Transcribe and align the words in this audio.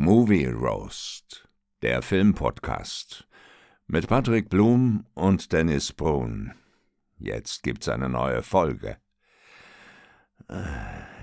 Movie 0.00 0.46
Roast, 0.46 1.48
der 1.82 2.02
Filmpodcast 2.02 3.26
mit 3.88 4.06
Patrick 4.06 4.48
Blum 4.48 5.04
und 5.14 5.52
Dennis 5.52 5.92
Brun. 5.92 6.52
Jetzt 7.18 7.64
gibt's 7.64 7.88
eine 7.88 8.08
neue 8.08 8.42
Folge. 8.42 8.98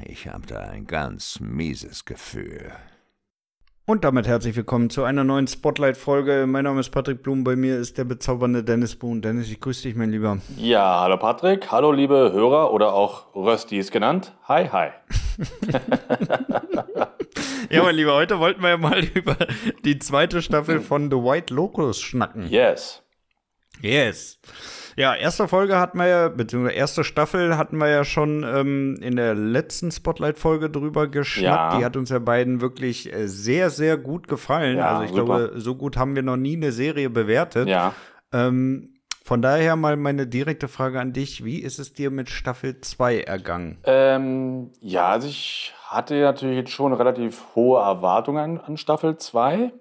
Ich 0.05 0.27
habe 0.27 0.45
da 0.45 0.59
ein 0.59 0.87
ganz 0.87 1.39
mieses 1.39 2.03
Gefühl. 2.03 2.73
Und 3.85 4.03
damit 4.03 4.27
herzlich 4.27 4.57
willkommen 4.57 4.89
zu 4.89 5.05
einer 5.05 5.23
neuen 5.23 5.47
Spotlight-Folge. 5.47 6.45
Mein 6.45 6.65
Name 6.65 6.81
ist 6.81 6.89
Patrick 6.89 7.23
Blum, 7.23 7.45
bei 7.45 7.55
mir 7.55 7.79
ist 7.79 7.97
der 7.97 8.03
bezaubernde 8.03 8.61
Dennis 8.61 8.97
Boone. 8.97 9.21
Dennis, 9.21 9.49
ich 9.49 9.61
grüße 9.61 9.83
dich, 9.83 9.95
mein 9.95 10.11
Lieber. 10.11 10.39
Ja, 10.57 10.99
hallo 10.99 11.15
Patrick, 11.15 11.71
hallo 11.71 11.93
liebe 11.93 12.33
Hörer 12.33 12.73
oder 12.73 12.93
auch 12.93 13.33
Röstis 13.35 13.89
genannt. 13.89 14.33
Hi, 14.49 14.67
hi. 14.67 14.89
ja, 17.69 17.83
mein 17.83 17.95
Lieber, 17.95 18.13
heute 18.13 18.39
wollten 18.39 18.61
wir 18.61 18.69
ja 18.69 18.77
mal 18.77 19.03
über 19.13 19.37
die 19.83 19.99
zweite 19.99 20.41
Staffel 20.41 20.81
von 20.81 21.09
The 21.09 21.17
White 21.17 21.53
Locust 21.53 22.03
schnacken. 22.03 22.47
Yes. 22.47 23.03
Yes. 23.81 24.39
Ja, 24.97 25.13
erste 25.13 25.49
Folge 25.49 25.77
hatten 25.77 25.97
wir 25.97 26.07
ja, 26.07 26.29
beziehungsweise 26.29 26.75
erste 26.75 27.03
Staffel 27.03 27.57
hatten 27.57 27.77
wir 27.77 27.89
ja 27.89 28.05
schon 28.05 28.43
ähm, 28.43 28.97
in 29.01 29.17
der 29.17 29.35
letzten 29.35 29.91
Spotlight-Folge 29.91 30.69
drüber 30.69 31.07
geschnackt. 31.07 31.73
Ja. 31.73 31.77
Die 31.77 31.85
hat 31.85 31.97
uns 31.97 32.09
ja 32.09 32.19
beiden 32.19 32.61
wirklich 32.61 33.11
äh, 33.11 33.27
sehr, 33.27 33.69
sehr 33.69 33.97
gut 33.97 34.29
gefallen. 34.29 34.77
Ja, 34.77 34.91
also 34.91 35.03
ich 35.03 35.09
super. 35.09 35.25
glaube, 35.25 35.59
so 35.59 35.75
gut 35.75 35.97
haben 35.97 36.15
wir 36.15 36.23
noch 36.23 36.37
nie 36.37 36.55
eine 36.55 36.71
Serie 36.71 37.09
bewertet. 37.09 37.67
Ja. 37.67 37.93
Ähm, 38.31 38.94
von 39.25 39.41
daher 39.41 39.75
mal 39.75 39.97
meine 39.97 40.27
direkte 40.27 40.67
Frage 40.67 40.99
an 40.99 41.11
dich. 41.11 41.43
Wie 41.43 41.57
ist 41.57 41.79
es 41.79 41.93
dir 41.93 42.11
mit 42.11 42.29
Staffel 42.29 42.79
2 42.79 43.21
ergangen? 43.21 43.79
Ähm, 43.83 44.69
ja, 44.81 45.07
also 45.07 45.27
ich 45.27 45.73
hatte 45.87 46.21
natürlich 46.21 46.57
jetzt 46.57 46.69
schon 46.69 46.93
relativ 46.93 47.43
hohe 47.55 47.81
Erwartungen 47.81 48.61
an 48.61 48.77
Staffel 48.77 49.17
2. 49.17 49.71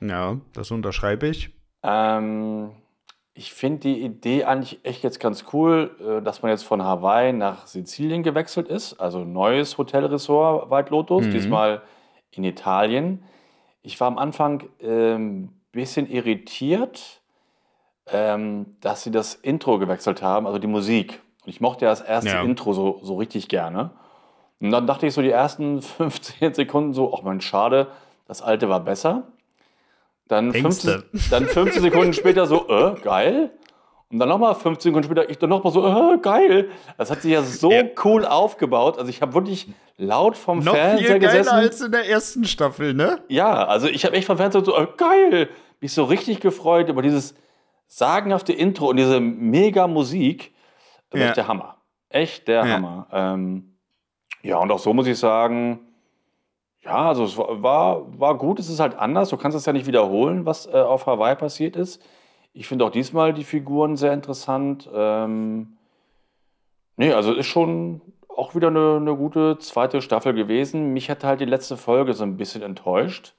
Ja, 0.00 0.38
das 0.54 0.70
unterschreibe 0.70 1.26
ich. 1.26 1.50
Ähm, 1.82 2.70
ich 3.34 3.52
finde 3.52 3.80
die 3.80 4.00
Idee 4.00 4.44
eigentlich 4.44 4.82
echt 4.84 5.02
jetzt 5.02 5.20
ganz 5.20 5.44
cool, 5.52 5.94
äh, 6.00 6.22
dass 6.22 6.40
man 6.40 6.50
jetzt 6.50 6.64
von 6.64 6.82
Hawaii 6.82 7.34
nach 7.34 7.66
Sizilien 7.66 8.22
gewechselt 8.22 8.68
ist. 8.68 8.94
Also 8.94 9.22
neues 9.22 9.76
Hotelressort 9.76 10.70
White 10.70 10.92
Lotus, 10.92 11.26
mhm. 11.26 11.32
diesmal 11.32 11.82
in 12.30 12.42
Italien. 12.42 13.22
Ich 13.82 14.00
war 14.00 14.06
am 14.06 14.16
Anfang 14.16 14.62
ein 14.62 14.88
ähm, 14.88 15.48
bisschen 15.72 16.08
irritiert, 16.10 17.20
ähm, 18.12 18.76
dass 18.80 19.02
sie 19.02 19.10
das 19.10 19.34
Intro 19.34 19.78
gewechselt 19.78 20.22
haben, 20.22 20.46
also 20.46 20.58
die 20.58 20.66
Musik. 20.66 21.20
Und 21.44 21.50
ich 21.50 21.60
mochte 21.60 21.84
ja 21.84 21.90
das 21.90 22.00
erste 22.00 22.30
ja. 22.30 22.42
Intro 22.42 22.72
so, 22.72 23.00
so 23.02 23.16
richtig 23.16 23.48
gerne. 23.48 23.90
Und 24.60 24.70
dann 24.70 24.86
dachte 24.86 25.06
ich 25.06 25.14
so 25.14 25.22
die 25.22 25.30
ersten 25.30 25.82
15 25.82 26.54
Sekunden 26.54 26.94
so, 26.94 27.14
ach 27.16 27.22
man, 27.22 27.40
schade, 27.40 27.88
das 28.26 28.42
alte 28.42 28.68
war 28.68 28.80
besser. 28.80 29.24
Dann 30.28 30.52
15, 30.52 31.04
dann 31.30 31.46
15 31.46 31.82
Sekunden 31.82 32.12
später 32.12 32.46
so, 32.46 32.68
äh, 32.68 33.00
geil. 33.02 33.50
Und 34.10 34.18
dann 34.18 34.28
nochmal 34.28 34.54
15 34.54 34.90
Sekunden 34.90 35.04
später, 35.04 35.28
ich 35.28 35.38
dann 35.38 35.50
nochmal 35.50 35.72
so, 35.72 35.86
äh, 35.86 36.18
geil. 36.18 36.70
Das 36.96 37.10
hat 37.10 37.22
sich 37.22 37.32
ja 37.32 37.42
so 37.42 37.70
ja. 37.70 37.84
cool 38.04 38.24
aufgebaut. 38.24 38.98
Also 38.98 39.10
ich 39.10 39.20
habe 39.20 39.34
wirklich 39.34 39.68
laut 39.98 40.36
vom 40.36 40.60
Noch 40.60 40.74
Fernseher 40.74 41.08
viel 41.08 41.18
gesessen. 41.18 41.48
als 41.48 41.80
in 41.80 41.92
der 41.92 42.08
ersten 42.08 42.44
Staffel, 42.44 42.94
ne? 42.94 43.20
Ja, 43.28 43.66
also 43.66 43.86
ich 43.86 44.04
habe 44.04 44.16
echt 44.16 44.26
vom 44.26 44.38
Fernseher 44.38 44.64
so, 44.64 44.76
äh, 44.76 44.86
geil. 44.96 45.48
Mich 45.80 45.92
so 45.92 46.04
richtig 46.04 46.40
gefreut 46.40 46.88
über 46.88 47.02
dieses 47.02 47.34
sagenhafte 47.88 48.52
Intro 48.52 48.90
und 48.90 48.96
diese 48.98 49.18
mega 49.18 49.88
Musik. 49.88 50.54
Ja. 51.12 51.26
Echt 51.26 51.36
der 51.38 51.48
Hammer. 51.48 51.76
Echt 52.10 52.48
der 52.48 52.64
ja. 52.64 52.74
Hammer. 52.74 53.06
Ähm, 53.12 53.74
ja, 54.42 54.58
und 54.58 54.70
auch 54.70 54.78
so 54.78 54.94
muss 54.94 55.06
ich 55.06 55.18
sagen, 55.18 55.80
ja, 56.82 57.08
also 57.08 57.24
es 57.24 57.36
war, 57.36 58.18
war 58.18 58.38
gut, 58.38 58.60
es 58.60 58.68
ist 58.68 58.78
halt 58.80 58.94
anders. 58.94 59.30
Du 59.30 59.36
kannst 59.36 59.56
es 59.56 59.66
ja 59.66 59.72
nicht 59.72 59.86
wiederholen, 59.86 60.46
was 60.46 60.66
äh, 60.66 60.76
auf 60.76 61.06
Hawaii 61.06 61.34
passiert 61.34 61.76
ist. 61.76 62.02
Ich 62.52 62.68
finde 62.68 62.84
auch 62.84 62.90
diesmal 62.90 63.32
die 63.34 63.44
Figuren 63.44 63.96
sehr 63.96 64.12
interessant. 64.12 64.88
Ähm, 64.92 65.76
nee, 66.96 67.12
also 67.12 67.32
ist 67.32 67.46
schon 67.46 68.00
auch 68.28 68.54
wieder 68.54 68.68
eine, 68.68 68.96
eine 68.96 69.16
gute 69.16 69.58
zweite 69.58 70.00
Staffel 70.00 70.32
gewesen. 70.32 70.92
Mich 70.92 71.10
hat 71.10 71.24
halt 71.24 71.40
die 71.40 71.44
letzte 71.44 71.76
Folge 71.76 72.14
so 72.14 72.24
ein 72.24 72.36
bisschen 72.36 72.62
enttäuscht. 72.62 73.34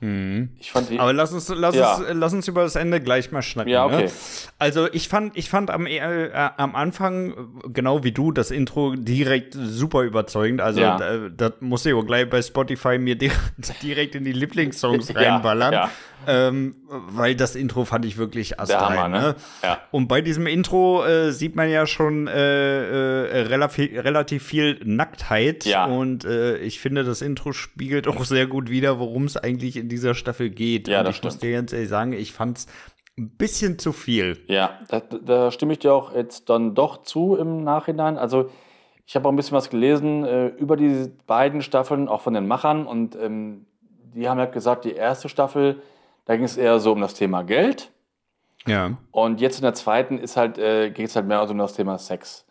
Mhm. 0.00 0.50
Ich 0.60 0.70
fand 0.70 0.90
die, 0.90 0.98
Aber 1.00 1.12
lass 1.12 1.32
uns, 1.32 1.48
lass, 1.48 1.74
ja. 1.74 1.96
uns, 1.96 2.06
lass 2.12 2.32
uns 2.32 2.46
über 2.46 2.62
das 2.62 2.76
Ende 2.76 3.00
gleich 3.00 3.32
mal 3.32 3.42
schnacken. 3.42 3.72
Ja, 3.72 3.84
okay. 3.84 4.04
Ne? 4.04 4.10
Also 4.58 4.88
ich 4.92 5.08
fand, 5.08 5.36
ich 5.36 5.50
fand 5.50 5.70
am, 5.70 5.86
äh, 5.86 6.30
am 6.32 6.76
Anfang, 6.76 7.62
genau 7.72 8.04
wie 8.04 8.12
du, 8.12 8.30
das 8.30 8.52
Intro 8.52 8.94
direkt 8.94 9.54
super 9.54 10.02
überzeugend. 10.02 10.60
Also 10.60 10.80
ja. 10.80 10.96
da, 10.98 11.28
das 11.28 11.54
muss 11.60 11.84
ich 11.84 11.94
auch 11.94 12.06
gleich 12.06 12.30
bei 12.30 12.40
Spotify 12.42 12.98
mir 12.98 13.16
direkt 13.82 14.14
in 14.14 14.24
die 14.24 14.32
Lieblingssongs 14.32 15.14
reinballern. 15.16 15.72
Ja, 15.72 15.90
ähm, 16.26 16.74
weil 16.88 17.34
das 17.34 17.54
Intro 17.54 17.84
fand 17.84 18.04
ich 18.04 18.18
wirklich 18.18 18.58
astrein. 18.58 19.10
Ne? 19.10 19.20
ne? 19.20 19.34
Ja. 19.62 19.80
Und 19.90 20.08
bei 20.08 20.20
diesem 20.20 20.46
Intro 20.46 21.04
äh, 21.04 21.32
sieht 21.32 21.54
man 21.54 21.70
ja 21.70 21.86
schon 21.86 22.26
äh, 22.26 23.22
äh, 23.24 23.40
relativ, 23.42 24.04
relativ 24.04 24.42
viel 24.42 24.80
Nacktheit. 24.84 25.66
Und 25.88 26.24
äh, 26.24 26.58
ich 26.58 26.80
finde, 26.80 27.04
das 27.04 27.22
Intro 27.22 27.52
spiegelt 27.52 28.08
auch 28.08 28.24
sehr 28.24 28.46
gut 28.46 28.68
wider, 28.68 28.98
worum 28.98 29.24
es 29.24 29.36
eigentlich 29.36 29.76
in 29.76 29.87
dieser 29.88 30.14
Staffel 30.14 30.50
geht. 30.50 30.88
Ja, 30.88 31.00
und 31.00 31.08
ich 31.08 31.16
stimmt. 31.16 31.34
muss 31.34 31.40
dir 31.40 31.52
ganz 31.52 31.72
ehrlich 31.72 31.88
sagen, 31.88 32.12
ich 32.12 32.32
fand 32.32 32.58
es 32.58 32.66
ein 33.16 33.30
bisschen 33.30 33.78
zu 33.78 33.92
viel. 33.92 34.38
Ja, 34.46 34.78
da, 34.88 35.00
da, 35.00 35.50
stimme 35.50 35.72
ich 35.72 35.80
dir 35.80 35.92
auch 35.92 36.14
jetzt 36.14 36.48
dann 36.48 36.74
doch 36.74 37.02
zu 37.02 37.36
im 37.36 37.64
Nachhinein. 37.64 38.16
Also 38.16 38.50
ich 39.06 39.16
habe 39.16 39.26
auch 39.26 39.32
ein 39.32 39.36
bisschen 39.36 39.56
was 39.56 39.70
gelesen 39.70 40.24
äh, 40.24 40.48
über 40.48 40.76
die 40.76 41.10
beiden 41.26 41.62
Staffeln, 41.62 42.08
auch 42.08 42.20
von 42.20 42.34
den 42.34 42.46
Machern. 42.46 42.86
Und 42.86 43.16
ähm, 43.16 43.66
die 44.14 44.28
haben 44.28 44.38
halt 44.38 44.52
gesagt, 44.52 44.84
die 44.84 44.92
erste 44.92 45.28
Staffel 45.28 45.82
da 46.28 46.36
ging 46.36 46.44
es 46.44 46.58
eher 46.58 46.78
so 46.78 46.92
um 46.92 47.00
das 47.00 47.14
Thema 47.14 47.42
Geld. 47.42 47.90
Ja. 48.66 48.98
Und 49.12 49.40
jetzt 49.40 49.56
in 49.56 49.62
der 49.62 49.72
zweiten 49.72 50.18
ist 50.18 50.36
halt, 50.36 50.58
äh, 50.58 50.90
geht 50.90 51.08
es 51.08 51.16
halt 51.16 51.26
mehr 51.26 51.42
um 51.48 51.56
das 51.56 51.72
Thema 51.72 51.96
Sex. 51.96 52.44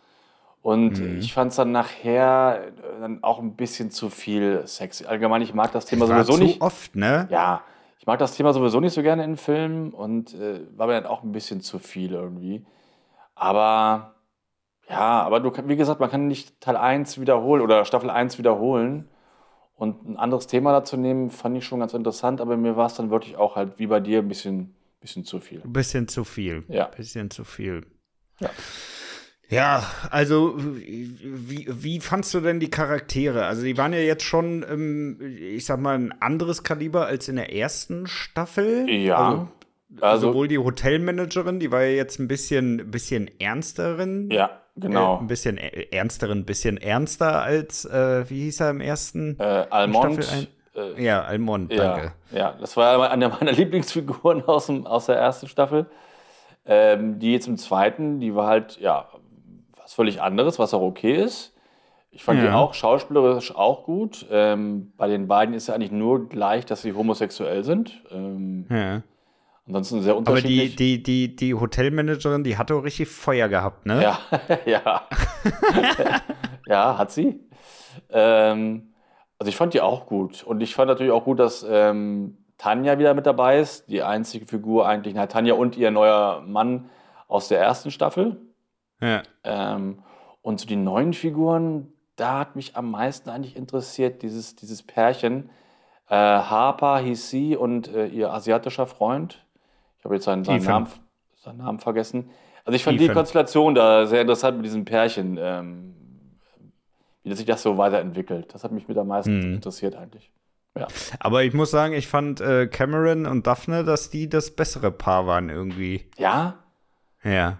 Und 0.61 0.99
mhm. 0.99 1.19
ich 1.19 1.33
fand 1.33 1.51
es 1.51 1.57
dann 1.57 1.71
nachher 1.71 2.67
äh, 2.67 2.99
dann 2.99 3.23
auch 3.23 3.39
ein 3.39 3.55
bisschen 3.55 3.91
zu 3.91 4.09
viel 4.09 4.65
Sex. 4.67 5.05
Allgemein, 5.05 5.41
ich 5.41 5.53
mag 5.53 5.71
das 5.71 5.85
Thema 5.85 6.07
das 6.07 6.27
sowieso 6.27 6.43
nicht. 6.43 6.61
oft, 6.61 6.95
ne? 6.95 7.27
Ja, 7.29 7.61
ich 7.99 8.05
mag 8.05 8.19
das 8.19 8.35
Thema 8.35 8.53
sowieso 8.53 8.79
nicht 8.79 8.93
so 8.93 9.01
gerne 9.01 9.23
in 9.23 9.37
Filmen 9.37 9.91
und 9.91 10.33
äh, 10.33 10.61
war 10.75 10.87
mir 10.87 10.93
dann 10.93 11.05
auch 11.05 11.23
ein 11.23 11.31
bisschen 11.31 11.61
zu 11.61 11.79
viel 11.79 12.13
irgendwie. 12.13 12.65
Aber 13.35 14.15
ja, 14.89 15.21
aber 15.21 15.39
du, 15.39 15.51
wie 15.67 15.75
gesagt, 15.75 15.99
man 15.99 16.09
kann 16.09 16.27
nicht 16.27 16.59
Teil 16.61 16.77
1 16.77 17.19
wiederholen 17.19 17.61
oder 17.61 17.85
Staffel 17.85 18.09
1 18.09 18.37
wiederholen. 18.37 19.09
Und 19.75 20.09
ein 20.09 20.17
anderes 20.17 20.47
Thema 20.47 20.71
dazu 20.71 20.97
nehmen, 20.97 21.29
fand 21.29 21.55
ich 21.55 21.65
schon 21.65 21.79
ganz 21.79 21.93
interessant, 21.93 22.41
aber 22.41 22.57
mir 22.57 22.75
war 22.77 22.87
es 22.87 22.95
dann 22.95 23.11
wirklich 23.11 23.35
auch 23.37 23.55
halt 23.55 23.77
wie 23.77 23.85
bei 23.85 23.99
dir 23.99 24.19
ein 24.19 24.27
bisschen, 24.27 24.75
bisschen 24.99 25.23
zu 25.23 25.39
viel. 25.39 25.61
Ein 25.61 25.73
bisschen 25.73 26.07
zu 26.07 26.23
viel. 26.23 26.63
Ja. 26.67 26.85
Ein 26.85 26.95
bisschen 26.95 27.29
zu 27.29 27.43
viel. 27.43 27.85
Ja. 28.39 28.49
Ja, 29.49 29.83
also 30.11 30.55
wie, 30.57 31.67
wie 31.69 31.99
fandst 32.01 32.33
du 32.33 32.41
denn 32.41 32.59
die 32.59 32.69
Charaktere? 32.69 33.45
Also 33.45 33.63
die 33.63 33.77
waren 33.77 33.93
ja 33.93 33.99
jetzt 33.99 34.23
schon, 34.23 34.65
ähm, 34.69 35.19
ich 35.39 35.65
sag 35.65 35.79
mal, 35.79 35.97
ein 35.97 36.13
anderes 36.21 36.63
Kaliber 36.63 37.05
als 37.05 37.29
in 37.29 37.37
der 37.37 37.53
ersten 37.53 38.07
Staffel. 38.07 38.89
Ja. 38.89 39.15
Also, 39.17 39.47
also 40.01 40.27
sowohl 40.27 40.49
die 40.49 40.57
Hotelmanagerin, 40.57 41.59
die 41.59 41.71
war 41.71 41.83
ja 41.83 41.95
jetzt 41.95 42.19
ein 42.19 42.27
bisschen, 42.27 42.91
bisschen 42.91 43.31
ernsterin. 43.39 44.29
Ja. 44.31 44.49
Genau. 44.75 45.15
Äh, 45.15 45.19
ein 45.21 45.27
bisschen 45.27 45.57
ernsteren, 45.57 46.39
ein 46.39 46.45
bisschen 46.45 46.77
ernster 46.77 47.41
als, 47.41 47.85
äh, 47.85 48.29
wie 48.29 48.43
hieß 48.43 48.59
er 48.59 48.69
im 48.71 48.81
ersten? 48.81 49.39
Äh, 49.39 49.65
Almond. 49.69 50.47
Äh, 50.75 51.03
ja, 51.03 51.23
Almond, 51.23 51.71
danke. 51.71 52.13
Ja, 52.31 52.37
ja, 52.37 52.55
das 52.59 52.77
war 52.77 53.09
eine 53.09 53.29
meiner 53.29 53.51
Lieblingsfiguren 53.53 54.43
aus, 54.43 54.67
dem, 54.67 54.85
aus 54.85 55.07
der 55.07 55.15
ersten 55.15 55.47
Staffel. 55.47 55.87
Ähm, 56.65 57.17
die 57.17 57.31
jetzt 57.31 57.47
im 57.47 57.57
zweiten, 57.57 58.19
die 58.19 58.35
war 58.35 58.47
halt, 58.47 58.77
ja, 58.79 59.07
was 59.87 59.93
völlig 59.93 60.21
anderes, 60.21 60.59
was 60.59 60.73
auch 60.73 60.81
okay 60.81 61.15
ist. 61.15 61.53
Ich 62.11 62.23
fand 62.23 62.39
ja. 62.39 62.47
die 62.47 62.51
auch 62.51 62.73
schauspielerisch 62.73 63.55
auch 63.55 63.83
gut. 63.83 64.25
Ähm, 64.29 64.91
bei 64.97 65.07
den 65.07 65.27
beiden 65.27 65.55
ist 65.55 65.67
ja 65.67 65.75
eigentlich 65.75 65.91
nur 65.91 66.27
gleich, 66.27 66.65
dass 66.65 66.81
sie 66.81 66.93
homosexuell 66.93 67.63
sind. 67.63 68.03
Ähm, 68.11 68.65
ja. 68.69 69.01
Ansonsten 69.65 70.01
sehr 70.01 70.17
unterschiedlich. 70.17 70.59
Aber 70.59 70.77
die, 70.77 71.03
die, 71.03 71.03
die, 71.03 71.35
die 71.35 71.53
Hotelmanagerin, 71.53 72.43
die 72.43 72.57
hatte 72.57 72.75
auch 72.75 72.83
richtig 72.83 73.07
Feuer 73.07 73.47
gehabt, 73.47 73.85
ne? 73.85 74.01
Ja, 74.03 74.19
ja. 74.65 75.07
ja, 76.67 76.97
hat 76.97 77.11
sie. 77.11 77.39
Ähm, 78.09 78.93
also 79.39 79.49
ich 79.49 79.55
fand 79.55 79.73
die 79.73 79.81
auch 79.81 80.05
gut. 80.05 80.43
Und 80.43 80.61
ich 80.61 80.75
fand 80.75 80.89
natürlich 80.89 81.13
auch 81.13 81.23
gut, 81.23 81.39
dass 81.39 81.65
ähm, 81.69 82.37
Tanja 82.57 82.99
wieder 82.99 83.13
mit 83.13 83.25
dabei 83.25 83.59
ist. 83.59 83.89
Die 83.89 84.03
einzige 84.03 84.45
Figur 84.45 84.87
eigentlich, 84.87 85.13
na, 85.13 85.27
Tanja 85.27 85.53
und 85.53 85.77
ihr 85.77 85.91
neuer 85.91 86.43
Mann 86.45 86.89
aus 87.29 87.47
der 87.47 87.61
ersten 87.61 87.91
Staffel. 87.91 88.41
Ja. 89.01 89.23
Ähm, 89.43 89.99
und 90.41 90.59
so 90.59 90.67
die 90.67 90.75
neuen 90.75 91.13
Figuren, 91.13 91.91
da 92.15 92.39
hat 92.39 92.55
mich 92.55 92.75
am 92.75 92.91
meisten 92.91 93.29
eigentlich 93.29 93.55
interessiert, 93.55 94.21
dieses, 94.21 94.55
dieses 94.55 94.83
Pärchen. 94.83 95.49
Äh, 96.09 96.15
Harper 96.15 96.99
hieß 96.99 97.29
sie 97.29 97.55
und 97.55 97.93
äh, 97.93 98.07
ihr 98.07 98.31
asiatischer 98.31 98.87
Freund 98.87 99.43
habe 100.07 100.15
jetzt 100.15 100.25
seinen, 100.25 100.43
seinen, 100.43 100.63
Namen, 100.63 100.87
seinen, 101.35 101.57
Namen, 101.57 101.79
vergessen. 101.79 102.29
Also 102.65 102.75
ich 102.75 102.83
fand 102.83 102.97
Ethan. 102.97 103.07
die 103.07 103.13
Konstellation 103.13 103.75
da 103.75 104.05
sehr 104.05 104.21
interessant 104.21 104.57
mit 104.57 104.65
diesem 104.65 104.85
Pärchen, 104.85 105.37
ähm, 105.39 105.93
wie 107.23 107.33
sich 107.33 107.45
das 107.45 107.61
so 107.61 107.77
weiterentwickelt. 107.77 108.53
Das 108.53 108.63
hat 108.63 108.71
mich 108.71 108.87
mit 108.87 108.97
am 108.97 109.07
meisten 109.07 109.37
mhm. 109.37 109.55
interessiert 109.55 109.95
eigentlich. 109.95 110.31
Ja. 110.77 110.87
Aber 111.19 111.43
ich 111.43 111.53
muss 111.53 111.71
sagen, 111.71 111.93
ich 111.93 112.07
fand 112.07 112.39
äh, 112.39 112.67
Cameron 112.67 113.25
und 113.25 113.47
Daphne, 113.47 113.83
dass 113.83 114.09
die 114.09 114.29
das 114.29 114.51
bessere 114.51 114.91
Paar 114.91 115.25
waren 115.27 115.49
irgendwie. 115.49 116.05
Ja? 116.17 116.59
Ja. 117.23 117.57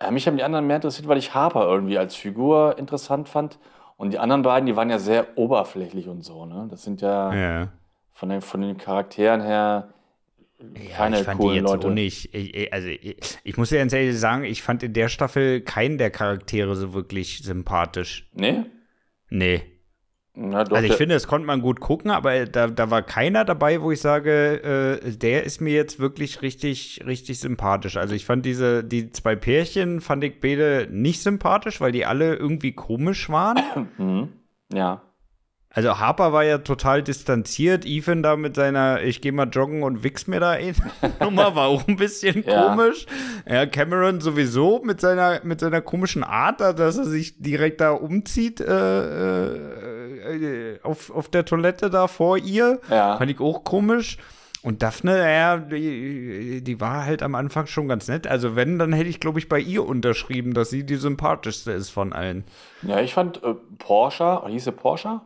Ja 0.00 0.10
mich 0.10 0.26
haben 0.26 0.36
die 0.36 0.42
anderen 0.42 0.66
mehr 0.66 0.76
interessiert, 0.76 1.08
weil 1.08 1.18
ich 1.18 1.34
Harper 1.34 1.64
irgendwie 1.64 1.98
als 1.98 2.14
Figur 2.14 2.78
interessant 2.78 3.28
fand. 3.28 3.58
Und 3.96 4.12
die 4.12 4.18
anderen 4.18 4.42
beiden, 4.42 4.66
die 4.66 4.76
waren 4.76 4.90
ja 4.90 4.98
sehr 4.98 5.36
oberflächlich 5.36 6.08
und 6.08 6.22
so, 6.22 6.46
ne? 6.46 6.68
Das 6.70 6.84
sind 6.84 7.00
ja, 7.00 7.34
ja. 7.34 7.68
Von, 8.12 8.28
den, 8.28 8.40
von 8.40 8.60
den 8.60 8.76
Charakteren 8.76 9.42
her 9.42 9.88
keine 10.90 11.16
ja, 11.16 11.20
ich 11.20 11.26
fand 11.26 11.40
coolen 11.40 11.52
die 11.52 11.60
jetzt 11.60 11.70
Leute. 11.70 11.88
Auch 11.88 11.92
nicht. 11.92 12.34
Ich, 12.34 12.72
also 12.72 12.88
ich, 12.88 13.38
ich, 13.44 13.56
muss 13.56 13.70
ja 13.70 13.78
ganz 13.78 13.92
ehrlich 13.92 14.18
sagen, 14.18 14.44
ich 14.44 14.62
fand 14.62 14.82
in 14.82 14.92
der 14.92 15.08
Staffel 15.08 15.60
keinen 15.60 15.98
der 15.98 16.10
Charaktere 16.10 16.74
so 16.74 16.94
wirklich 16.94 17.42
sympathisch. 17.44 18.28
Nee? 18.34 18.64
Nee. 19.30 19.62
Na, 20.40 20.62
doch, 20.62 20.76
also 20.76 20.86
ich 20.86 20.94
finde, 20.94 21.16
das 21.16 21.26
konnte 21.26 21.48
man 21.48 21.60
gut 21.60 21.80
gucken, 21.80 22.12
aber 22.12 22.46
da, 22.46 22.68
da 22.68 22.90
war 22.92 23.02
keiner 23.02 23.44
dabei, 23.44 23.82
wo 23.82 23.90
ich 23.90 24.00
sage, 24.00 25.00
äh, 25.02 25.10
der 25.10 25.42
ist 25.42 25.60
mir 25.60 25.74
jetzt 25.74 25.98
wirklich 25.98 26.42
richtig, 26.42 27.02
richtig 27.04 27.40
sympathisch. 27.40 27.96
Also 27.96 28.14
ich 28.14 28.24
fand 28.24 28.46
diese, 28.46 28.84
die 28.84 29.10
zwei 29.10 29.34
Pärchen 29.34 30.00
fand 30.00 30.22
ich 30.22 30.38
beide 30.40 30.86
nicht 30.92 31.24
sympathisch, 31.24 31.80
weil 31.80 31.90
die 31.90 32.06
alle 32.06 32.36
irgendwie 32.36 32.72
komisch 32.72 33.28
waren. 33.28 33.58
Mhm. 33.98 34.28
Ja. 34.72 35.02
Also 35.70 35.98
Harper 35.98 36.32
war 36.32 36.44
ja 36.44 36.58
total 36.58 37.02
distanziert. 37.02 37.84
Ethan 37.84 38.22
da 38.22 38.36
mit 38.36 38.56
seiner 38.56 39.02
Ich 39.02 39.20
gehe 39.20 39.32
mal 39.32 39.48
joggen 39.48 39.82
und 39.82 40.02
wichs 40.02 40.26
mir 40.26 40.40
da 40.40 40.54
in 40.54 40.74
Nummer 41.20 41.54
war 41.54 41.68
auch 41.68 41.86
ein 41.86 41.96
bisschen 41.96 42.42
ja. 42.46 42.68
komisch. 42.68 43.06
Ja, 43.48 43.66
Cameron 43.66 44.20
sowieso 44.20 44.82
mit 44.84 45.00
seiner 45.00 45.40
mit 45.44 45.60
seiner 45.60 45.80
komischen 45.80 46.24
Art, 46.24 46.60
dass 46.60 46.98
er 46.98 47.04
sich 47.04 47.40
direkt 47.40 47.80
da 47.80 47.92
umzieht 47.92 48.60
äh, 48.60 48.66
äh, 49.46 49.97
auf, 50.82 51.10
auf 51.10 51.28
der 51.28 51.44
Toilette 51.44 51.90
da 51.90 52.06
vor 52.06 52.38
ihr. 52.38 52.80
Ja. 52.90 53.16
Fand 53.16 53.30
ich 53.30 53.40
auch 53.40 53.64
komisch. 53.64 54.18
Und 54.62 54.82
Daphne, 54.82 55.18
ja, 55.18 55.56
die, 55.56 56.62
die, 56.64 56.80
war 56.80 57.04
halt 57.04 57.22
am 57.22 57.36
Anfang 57.36 57.66
schon 57.66 57.86
ganz 57.86 58.08
nett. 58.08 58.26
Also 58.26 58.56
wenn, 58.56 58.78
dann 58.78 58.92
hätte 58.92 59.08
ich, 59.08 59.20
glaube 59.20 59.38
ich, 59.38 59.48
bei 59.48 59.60
ihr 59.60 59.86
unterschrieben, 59.86 60.52
dass 60.52 60.70
sie 60.70 60.84
die 60.84 60.96
sympathischste 60.96 61.70
ist 61.70 61.90
von 61.90 62.12
allen. 62.12 62.44
Ja, 62.82 63.00
ich 63.00 63.14
fand 63.14 63.42
äh, 63.44 63.54
Porsche, 63.78 64.42
hieß 64.48 64.64
sie 64.64 64.72
Porsche? 64.72 65.20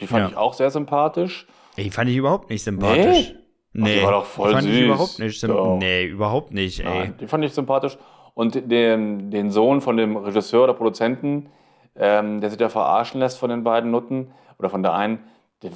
Die 0.00 0.06
fand 0.06 0.22
ja. 0.22 0.28
ich 0.28 0.36
auch 0.36 0.54
sehr 0.54 0.70
sympathisch. 0.70 1.46
Die 1.76 1.90
fand 1.90 2.08
ich 2.10 2.16
überhaupt 2.16 2.50
nicht 2.50 2.62
sympathisch. 2.62 3.34
Nee? 3.72 3.82
nee. 3.82 3.90
Ach, 3.96 3.98
die 3.98 4.04
war 4.04 4.12
doch 4.12 4.24
voll 4.24 4.52
fand 4.52 4.62
süß. 4.62 4.72
Ich 4.72 4.84
überhaupt 4.84 5.18
nicht 5.18 5.42
ja. 5.42 5.76
Nee, 5.76 6.04
überhaupt 6.04 6.54
nicht, 6.54 6.80
ey. 6.80 6.84
Nein, 6.86 7.14
die 7.20 7.26
fand 7.26 7.44
ich 7.44 7.52
sympathisch. 7.52 7.98
Und 8.34 8.54
den, 8.70 9.32
den 9.32 9.50
Sohn 9.50 9.80
von 9.80 9.96
dem 9.96 10.16
Regisseur 10.16 10.64
oder 10.64 10.74
Produzenten, 10.74 11.50
ähm, 11.98 12.40
der 12.40 12.50
sich 12.50 12.58
da 12.58 12.68
verarschen 12.68 13.20
lässt 13.20 13.38
von 13.38 13.50
den 13.50 13.64
beiden 13.64 13.90
Nutten 13.90 14.32
oder 14.58 14.70
von 14.70 14.82
der 14.82 14.94
einen, 14.94 15.20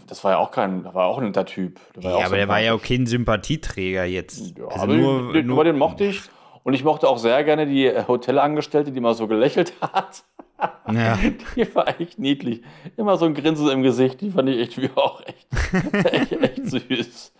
das 0.06 0.22
war 0.22 0.32
ja 0.32 0.38
auch 0.38 0.50
kein, 0.52 0.84
das 0.84 0.94
war 0.94 1.06
auch 1.06 1.18
ein 1.18 1.24
netter 1.24 1.44
Typ. 1.44 1.80
ja, 1.98 2.24
aber 2.24 2.36
der 2.36 2.48
war 2.48 2.60
ja 2.60 2.72
auch 2.72 2.82
kein 2.82 3.06
Sympathieträger 3.06 4.04
jetzt. 4.04 4.56
Ja, 4.56 4.66
also 4.66 4.82
aber 4.82 4.94
nur, 4.94 5.32
den, 5.32 5.46
nur, 5.46 5.64
den 5.64 5.76
mochte 5.76 6.04
ich. 6.04 6.22
Und 6.62 6.74
ich 6.74 6.84
mochte 6.84 7.08
auch 7.08 7.18
sehr 7.18 7.42
gerne 7.42 7.66
die 7.66 7.90
Hotelangestellte, 8.06 8.92
die 8.92 9.00
mal 9.00 9.14
so 9.14 9.26
gelächelt 9.26 9.74
hat. 9.80 10.22
Ja. 10.92 11.18
Die 11.56 11.74
war 11.74 12.00
echt 12.00 12.20
niedlich. 12.20 12.62
Immer 12.96 13.16
so 13.16 13.24
ein 13.24 13.34
Grinsen 13.34 13.68
im 13.68 13.82
Gesicht, 13.82 14.20
die 14.20 14.30
fand 14.30 14.48
ich 14.48 14.60
echt 14.60 14.80
wie 14.80 14.90
auch 14.94 15.20
echt, 15.26 15.48
echt, 16.12 16.32
echt 16.32 16.66
süß. 16.66 17.32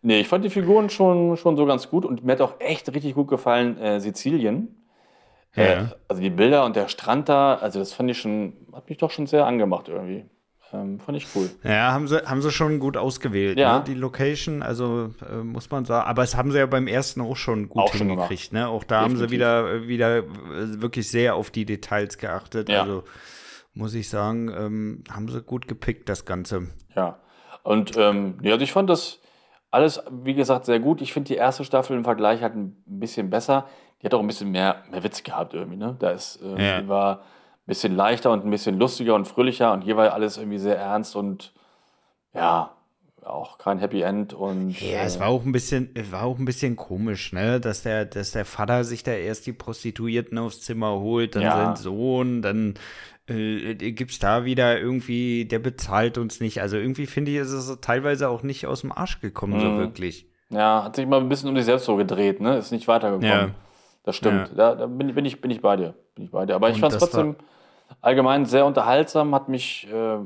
Nee, 0.00 0.20
ich 0.20 0.28
fand 0.28 0.44
die 0.44 0.50
Figuren 0.50 0.88
schon, 0.88 1.36
schon 1.36 1.56
so 1.56 1.66
ganz 1.66 1.90
gut 1.90 2.06
und 2.06 2.24
mir 2.24 2.32
hat 2.32 2.40
auch 2.40 2.54
echt 2.60 2.92
richtig 2.94 3.14
gut 3.14 3.28
gefallen 3.28 3.78
äh, 3.78 4.00
Sizilien. 4.00 4.81
Ja. 5.54 5.64
Äh, 5.64 5.84
also 6.08 6.22
die 6.22 6.30
Bilder 6.30 6.64
und 6.64 6.76
der 6.76 6.88
Strand 6.88 7.28
da, 7.28 7.56
also 7.56 7.78
das 7.78 7.92
fand 7.92 8.10
ich 8.10 8.18
schon, 8.18 8.54
hat 8.72 8.88
mich 8.88 8.98
doch 8.98 9.10
schon 9.10 9.26
sehr 9.26 9.46
angemacht 9.46 9.88
irgendwie. 9.88 10.24
Ähm, 10.72 11.00
fand 11.00 11.18
ich 11.18 11.26
cool. 11.34 11.50
Ja, 11.64 11.92
haben 11.92 12.08
sie, 12.08 12.24
haben 12.24 12.40
sie 12.40 12.50
schon 12.50 12.78
gut 12.78 12.96
ausgewählt, 12.96 13.58
ja. 13.58 13.78
Ne? 13.78 13.84
die 13.86 13.94
Location, 13.94 14.62
also 14.62 15.10
äh, 15.30 15.36
muss 15.42 15.70
man 15.70 15.84
sagen. 15.84 16.08
Aber 16.08 16.22
es 16.22 16.34
haben 16.34 16.50
sie 16.50 16.58
ja 16.58 16.66
beim 16.66 16.86
ersten 16.86 17.20
auch 17.20 17.36
schon 17.36 17.68
gut 17.68 17.82
auch 17.82 17.94
hingekriegt. 17.94 18.48
Schon 18.48 18.58
ne? 18.58 18.68
Auch 18.68 18.84
da 18.84 19.02
Definitiv. 19.02 19.20
haben 19.20 19.28
sie 19.28 19.32
wieder, 19.34 19.88
wieder 19.88 20.16
äh, 20.18 20.24
wirklich 20.80 21.10
sehr 21.10 21.34
auf 21.34 21.50
die 21.50 21.66
Details 21.66 22.16
geachtet. 22.16 22.70
Ja. 22.70 22.82
Also 22.82 23.04
muss 23.74 23.92
ich 23.92 24.08
sagen, 24.08 24.48
ähm, 24.48 25.04
haben 25.10 25.28
sie 25.28 25.42
gut 25.42 25.68
gepickt, 25.68 26.08
das 26.08 26.24
Ganze. 26.24 26.68
Ja. 26.96 27.18
Und 27.62 27.96
ähm, 27.96 28.38
ja, 28.42 28.52
also 28.52 28.64
ich 28.64 28.72
fand 28.72 28.88
das 28.88 29.20
alles, 29.72 30.00
wie 30.10 30.34
gesagt, 30.34 30.66
sehr 30.66 30.78
gut. 30.78 31.00
Ich 31.00 31.12
finde 31.12 31.28
die 31.28 31.34
erste 31.34 31.64
Staffel 31.64 31.96
im 31.96 32.04
Vergleich 32.04 32.42
halt 32.42 32.54
ein 32.54 32.76
bisschen 32.86 33.30
besser. 33.30 33.66
Die 34.00 34.06
hat 34.06 34.14
auch 34.14 34.20
ein 34.20 34.26
bisschen 34.26 34.50
mehr, 34.50 34.82
mehr 34.90 35.02
Witz 35.02 35.22
gehabt 35.24 35.54
irgendwie. 35.54 35.78
Ne? 35.78 35.96
Da 35.98 36.10
ist, 36.10 36.40
äh, 36.42 36.62
ja. 36.62 36.80
die 36.80 36.88
war 36.88 37.22
bisschen 37.66 37.94
leichter 37.94 38.30
und 38.32 38.44
ein 38.44 38.50
bisschen 38.50 38.78
lustiger 38.78 39.14
und 39.14 39.26
fröhlicher 39.26 39.72
und 39.72 39.82
hier 39.82 39.96
war 39.96 40.12
alles 40.12 40.36
irgendwie 40.36 40.58
sehr 40.58 40.76
ernst 40.76 41.14
und 41.14 41.52
ja, 42.34 42.70
auch 43.32 43.58
kein 43.58 43.78
Happy 43.78 44.02
End 44.02 44.34
und 44.34 44.80
ja, 44.80 45.00
äh, 45.00 45.04
es 45.04 45.18
war 45.18 45.28
auch 45.28 45.44
ein 45.44 45.52
bisschen, 45.52 45.90
war 46.10 46.24
auch 46.24 46.38
ein 46.38 46.44
bisschen 46.44 46.76
komisch, 46.76 47.32
ne, 47.32 47.60
dass 47.60 47.82
der, 47.82 48.04
dass 48.04 48.32
der 48.32 48.44
Vater 48.44 48.84
sich 48.84 49.02
da 49.02 49.12
erst 49.12 49.46
die 49.46 49.52
Prostituierten 49.52 50.38
aufs 50.38 50.60
Zimmer 50.60 51.00
holt, 51.00 51.36
dann 51.36 51.42
ja. 51.42 51.66
sein 51.66 51.76
Sohn, 51.76 52.42
dann 52.42 52.74
äh, 53.28 53.74
gibt's 53.74 54.18
da 54.18 54.44
wieder 54.44 54.78
irgendwie, 54.78 55.44
der 55.44 55.58
bezahlt 55.58 56.18
uns 56.18 56.40
nicht. 56.40 56.60
Also 56.60 56.76
irgendwie 56.76 57.06
finde 57.06 57.30
ich, 57.30 57.38
ist 57.38 57.52
es 57.52 57.80
teilweise 57.80 58.28
auch 58.28 58.42
nicht 58.42 58.66
aus 58.66 58.82
dem 58.82 58.92
Arsch 58.92 59.20
gekommen, 59.20 59.54
mhm. 59.54 59.60
so 59.60 59.78
wirklich. 59.78 60.26
Ja, 60.50 60.84
hat 60.84 60.96
sich 60.96 61.06
mal 61.06 61.20
ein 61.20 61.28
bisschen 61.28 61.48
um 61.48 61.56
sich 61.56 61.64
selbst 61.64 61.86
so 61.86 61.96
gedreht, 61.96 62.40
ne, 62.40 62.56
ist 62.56 62.72
nicht 62.72 62.88
weitergekommen. 62.88 63.28
Ja. 63.28 63.54
Das 64.04 64.16
stimmt. 64.16 64.48
Ja. 64.48 64.54
Da, 64.54 64.74
da 64.74 64.86
bin, 64.86 65.14
bin, 65.14 65.24
ich, 65.24 65.40
bin 65.40 65.50
ich 65.50 65.60
bei 65.60 65.76
dir. 65.76 65.94
Bin 66.14 66.24
ich 66.24 66.30
bei 66.30 66.44
dir. 66.44 66.56
Aber 66.56 66.70
ich 66.70 66.80
fand 66.80 66.92
es 66.92 66.98
trotzdem 66.98 67.36
allgemein 68.00 68.46
sehr 68.46 68.66
unterhaltsam, 68.66 69.34
hat 69.34 69.48
mich, 69.48 69.88
äh, 69.92 70.18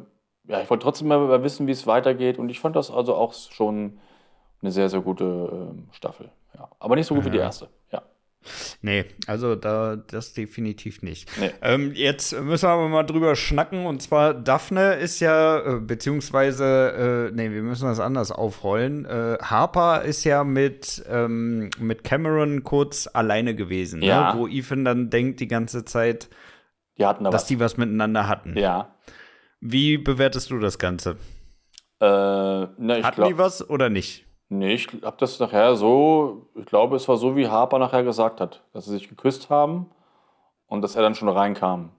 ja, 0.48 0.60
ich 0.62 0.70
wollte 0.70 0.82
trotzdem 0.82 1.08
mal 1.08 1.42
wissen, 1.42 1.66
wie 1.66 1.72
es 1.72 1.86
weitergeht. 1.86 2.38
Und 2.38 2.48
ich 2.48 2.60
fand 2.60 2.76
das 2.76 2.90
also 2.90 3.14
auch 3.14 3.34
schon 3.34 3.98
eine 4.62 4.70
sehr, 4.70 4.88
sehr 4.88 5.00
gute 5.00 5.24
äh, 5.24 5.94
Staffel. 5.94 6.30
Ja. 6.54 6.68
Aber 6.78 6.96
nicht 6.96 7.06
so 7.06 7.14
gut 7.14 7.24
ja. 7.24 7.30
wie 7.30 7.36
die 7.36 7.42
erste. 7.42 7.68
Ja. 7.92 8.02
Nee, 8.80 9.06
also 9.26 9.56
da 9.56 9.96
das 9.96 10.32
definitiv 10.32 11.02
nicht. 11.02 11.28
Nee. 11.40 11.50
Ähm, 11.62 11.92
jetzt 11.94 12.38
müssen 12.40 12.66
wir 12.66 12.70
aber 12.70 12.88
mal 12.88 13.02
drüber 13.02 13.34
schnacken. 13.34 13.86
Und 13.86 14.02
zwar, 14.02 14.34
Daphne 14.34 14.94
ist 14.94 15.20
ja, 15.20 15.58
äh, 15.58 15.80
beziehungsweise, 15.80 17.30
äh, 17.30 17.34
nee, 17.34 17.50
wir 17.50 17.62
müssen 17.62 17.86
das 17.86 17.98
anders 17.98 18.30
aufrollen. 18.30 19.04
Äh, 19.04 19.38
Harper 19.42 20.02
ist 20.02 20.24
ja 20.24 20.44
mit, 20.44 21.04
ähm, 21.10 21.70
mit 21.78 22.04
Cameron 22.04 22.62
kurz 22.62 23.08
alleine 23.12 23.54
gewesen, 23.54 24.00
ne? 24.00 24.06
ja. 24.06 24.34
ne? 24.34 24.40
wo 24.40 24.46
Ethan 24.46 24.84
dann 24.84 25.10
denkt 25.10 25.40
die 25.40 25.48
ganze 25.48 25.84
Zeit, 25.84 26.28
die 26.98 27.04
hatten 27.04 27.24
da 27.24 27.30
dass 27.30 27.42
was. 27.42 27.48
die 27.48 27.60
was 27.60 27.76
miteinander 27.76 28.28
hatten. 28.28 28.56
Ja. 28.56 28.94
Wie 29.68 29.98
bewertest 29.98 30.50
du 30.50 30.58
das 30.60 30.78
Ganze? 30.78 31.16
Äh, 32.00 32.06
na, 32.06 33.02
hatten 33.02 33.16
glaub, 33.16 33.28
die 33.28 33.38
was 33.38 33.68
oder 33.68 33.88
nicht? 33.88 34.26
Nee, 34.48 34.74
ich 34.74 34.88
habe 35.02 35.16
das 35.18 35.40
nachher 35.40 35.74
so, 35.74 36.50
ich 36.54 36.66
glaube, 36.66 36.94
es 36.94 37.08
war 37.08 37.16
so, 37.16 37.34
wie 37.34 37.48
Harper 37.48 37.80
nachher 37.80 38.04
gesagt 38.04 38.40
hat, 38.40 38.62
dass 38.72 38.84
sie 38.84 38.92
sich 38.92 39.08
geküsst 39.08 39.50
haben 39.50 39.90
und 40.66 40.82
dass 40.82 40.94
er 40.94 41.02
dann 41.02 41.16
schon 41.16 41.28
reinkam. 41.28 41.90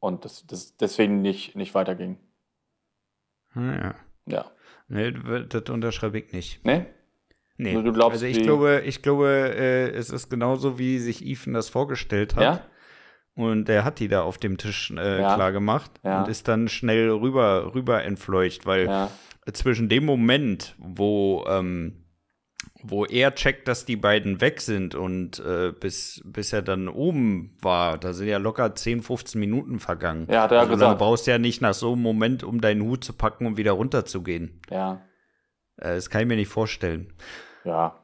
Und 0.00 0.24
das, 0.24 0.46
das 0.46 0.76
deswegen 0.78 1.20
nicht, 1.20 1.56
nicht 1.56 1.74
weiterging. 1.74 2.18
Hm, 3.52 3.74
ja. 3.74 3.94
Ja. 4.26 4.44
Nee, 4.88 5.12
das 5.48 5.68
unterschreibe 5.68 6.18
ich 6.20 6.32
nicht. 6.32 6.64
Nee? 6.64 6.86
Nee. 7.58 7.76
Also, 7.76 7.92
glaubst, 7.92 8.22
also 8.22 8.26
ich 8.26 8.42
glaube, 8.42 8.82
ich 8.86 9.02
glaube, 9.02 9.28
äh, 9.28 9.90
es 9.90 10.08
ist 10.08 10.30
genauso, 10.30 10.78
wie 10.78 10.98
sich 10.98 11.26
Ethan 11.26 11.52
das 11.52 11.68
vorgestellt 11.68 12.36
hat. 12.36 12.42
Ja? 12.42 12.60
Und 13.38 13.68
er 13.68 13.84
hat 13.84 14.00
die 14.00 14.08
da 14.08 14.22
auf 14.22 14.38
dem 14.38 14.58
Tisch 14.58 14.90
äh, 14.90 15.20
ja. 15.20 15.34
klar 15.34 15.52
gemacht 15.52 15.92
ja. 16.02 16.20
und 16.20 16.28
ist 16.28 16.48
dann 16.48 16.68
schnell 16.68 17.08
rüber, 17.10 17.72
rüber 17.74 18.02
entfleucht, 18.02 18.66
weil 18.66 18.86
ja 18.86 19.08
zwischen 19.52 19.88
dem 19.88 20.04
Moment, 20.04 20.74
wo, 20.78 21.44
ähm, 21.48 22.04
wo 22.82 23.04
er 23.04 23.34
checkt, 23.34 23.68
dass 23.68 23.84
die 23.84 23.96
beiden 23.96 24.40
weg 24.40 24.60
sind 24.60 24.94
und 24.94 25.38
äh, 25.40 25.72
bis, 25.72 26.22
bis 26.24 26.52
er 26.52 26.62
dann 26.62 26.88
oben 26.88 27.56
war, 27.60 27.98
da 27.98 28.12
sind 28.12 28.28
ja 28.28 28.38
locker 28.38 28.74
10, 28.74 29.02
15 29.02 29.38
Minuten 29.38 29.78
vergangen. 29.78 30.26
Ja, 30.30 30.42
hat 30.42 30.52
er 30.52 30.60
also 30.60 30.72
gesagt. 30.72 31.00
Du 31.00 31.04
brauchst 31.04 31.26
ja 31.26 31.38
nicht 31.38 31.60
nach 31.60 31.74
so 31.74 31.92
einem 31.92 32.02
Moment, 32.02 32.44
um 32.44 32.60
deinen 32.60 32.82
Hut 32.82 33.04
zu 33.04 33.12
packen 33.12 33.46
und 33.46 33.56
wieder 33.56 33.72
runterzugehen. 33.72 34.60
Ja. 34.70 35.00
Äh, 35.76 35.94
das 35.94 36.10
kann 36.10 36.22
ich 36.22 36.28
mir 36.28 36.36
nicht 36.36 36.48
vorstellen. 36.48 37.12
Ja. 37.64 37.98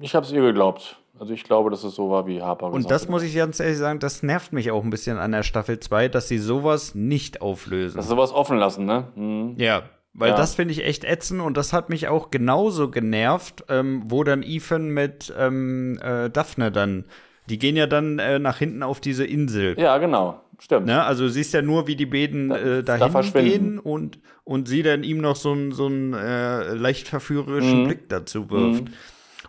Ich 0.00 0.14
habe 0.14 0.26
es 0.26 0.32
ihr 0.32 0.42
geglaubt. 0.42 1.00
Also 1.18 1.32
ich 1.32 1.44
glaube, 1.44 1.70
dass 1.70 1.84
es 1.84 1.94
so 1.94 2.10
war, 2.10 2.26
wie 2.26 2.42
Harper 2.42 2.66
gesagt 2.66 2.84
Und 2.84 2.90
das 2.90 3.02
hat. 3.02 3.08
muss 3.10 3.22
ich 3.22 3.34
ganz 3.36 3.60
ehrlich 3.60 3.78
sagen, 3.78 4.00
das 4.00 4.22
nervt 4.22 4.52
mich 4.52 4.70
auch 4.70 4.82
ein 4.82 4.90
bisschen 4.90 5.18
an 5.18 5.32
der 5.32 5.44
Staffel 5.44 5.78
2, 5.78 6.08
dass 6.08 6.28
sie 6.28 6.38
sowas 6.38 6.94
nicht 6.94 7.40
auflösen. 7.40 7.96
Dass 7.96 8.06
sie 8.06 8.10
sowas 8.10 8.32
offen 8.32 8.58
lassen, 8.58 8.84
ne? 8.84 9.08
Mhm. 9.14 9.54
Ja, 9.56 9.84
weil 10.14 10.30
ja. 10.30 10.36
das 10.36 10.54
finde 10.54 10.72
ich 10.72 10.84
echt 10.84 11.04
ätzend 11.04 11.40
und 11.40 11.56
das 11.56 11.72
hat 11.72 11.90
mich 11.90 12.06
auch 12.06 12.30
genauso 12.30 12.88
genervt, 12.88 13.64
ähm, 13.68 14.02
wo 14.06 14.22
dann 14.22 14.42
Ethan 14.44 14.88
mit 14.88 15.32
ähm, 15.36 15.98
äh, 16.00 16.30
Daphne 16.30 16.70
dann, 16.70 17.04
die 17.48 17.58
gehen 17.58 17.76
ja 17.76 17.88
dann 17.88 18.20
äh, 18.20 18.38
nach 18.38 18.58
hinten 18.58 18.84
auf 18.84 19.00
diese 19.00 19.24
Insel. 19.24 19.78
Ja, 19.78 19.98
genau. 19.98 20.40
Stimmt. 20.60 20.86
Ne? 20.86 21.02
Also 21.02 21.26
siehst 21.28 21.52
ja 21.52 21.62
nur, 21.62 21.88
wie 21.88 21.96
die 21.96 22.06
beiden 22.06 22.52
äh, 22.52 22.84
dahin 22.84 23.12
da 23.12 23.40
gehen 23.40 23.78
und, 23.80 24.20
und 24.44 24.68
sie 24.68 24.84
dann 24.84 25.02
ihm 25.02 25.18
noch 25.18 25.34
so 25.34 25.50
einen 25.50 25.72
so 25.72 25.88
äh, 25.88 26.74
leicht 26.74 27.08
verführerischen 27.08 27.82
mhm. 27.82 27.86
Blick 27.88 28.08
dazu 28.08 28.48
wirft. 28.50 28.84
Mhm. 28.84 28.92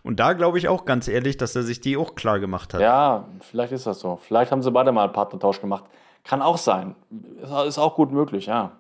Und 0.06 0.20
da 0.20 0.34
glaube 0.34 0.60
ich 0.60 0.68
auch 0.68 0.86
ganz 0.86 1.08
ehrlich, 1.08 1.36
dass 1.36 1.56
er 1.56 1.64
sich 1.64 1.82
die 1.82 1.98
auch 1.98 2.14
klar 2.14 2.40
gemacht 2.40 2.76
hat. 2.76 2.82
Ja, 2.82 3.28
vielleicht 3.42 3.74
ist 3.74 3.88
das 3.88 4.00
so. 4.00 4.18
Vielleicht 4.18 4.52
haben 4.52 4.62
sie 4.62 4.70
beide 4.70 4.92
mal 4.92 5.06
einen 5.06 5.14
Partnertausch 5.14 5.60
gemacht. 5.60 5.86
Kann 6.24 6.44
auch 6.44 6.60
sein. 6.60 6.96
Ist 7.68 7.80
auch 7.80 7.96
gut 7.96 8.12
möglich, 8.12 8.46
ja. 8.46 8.80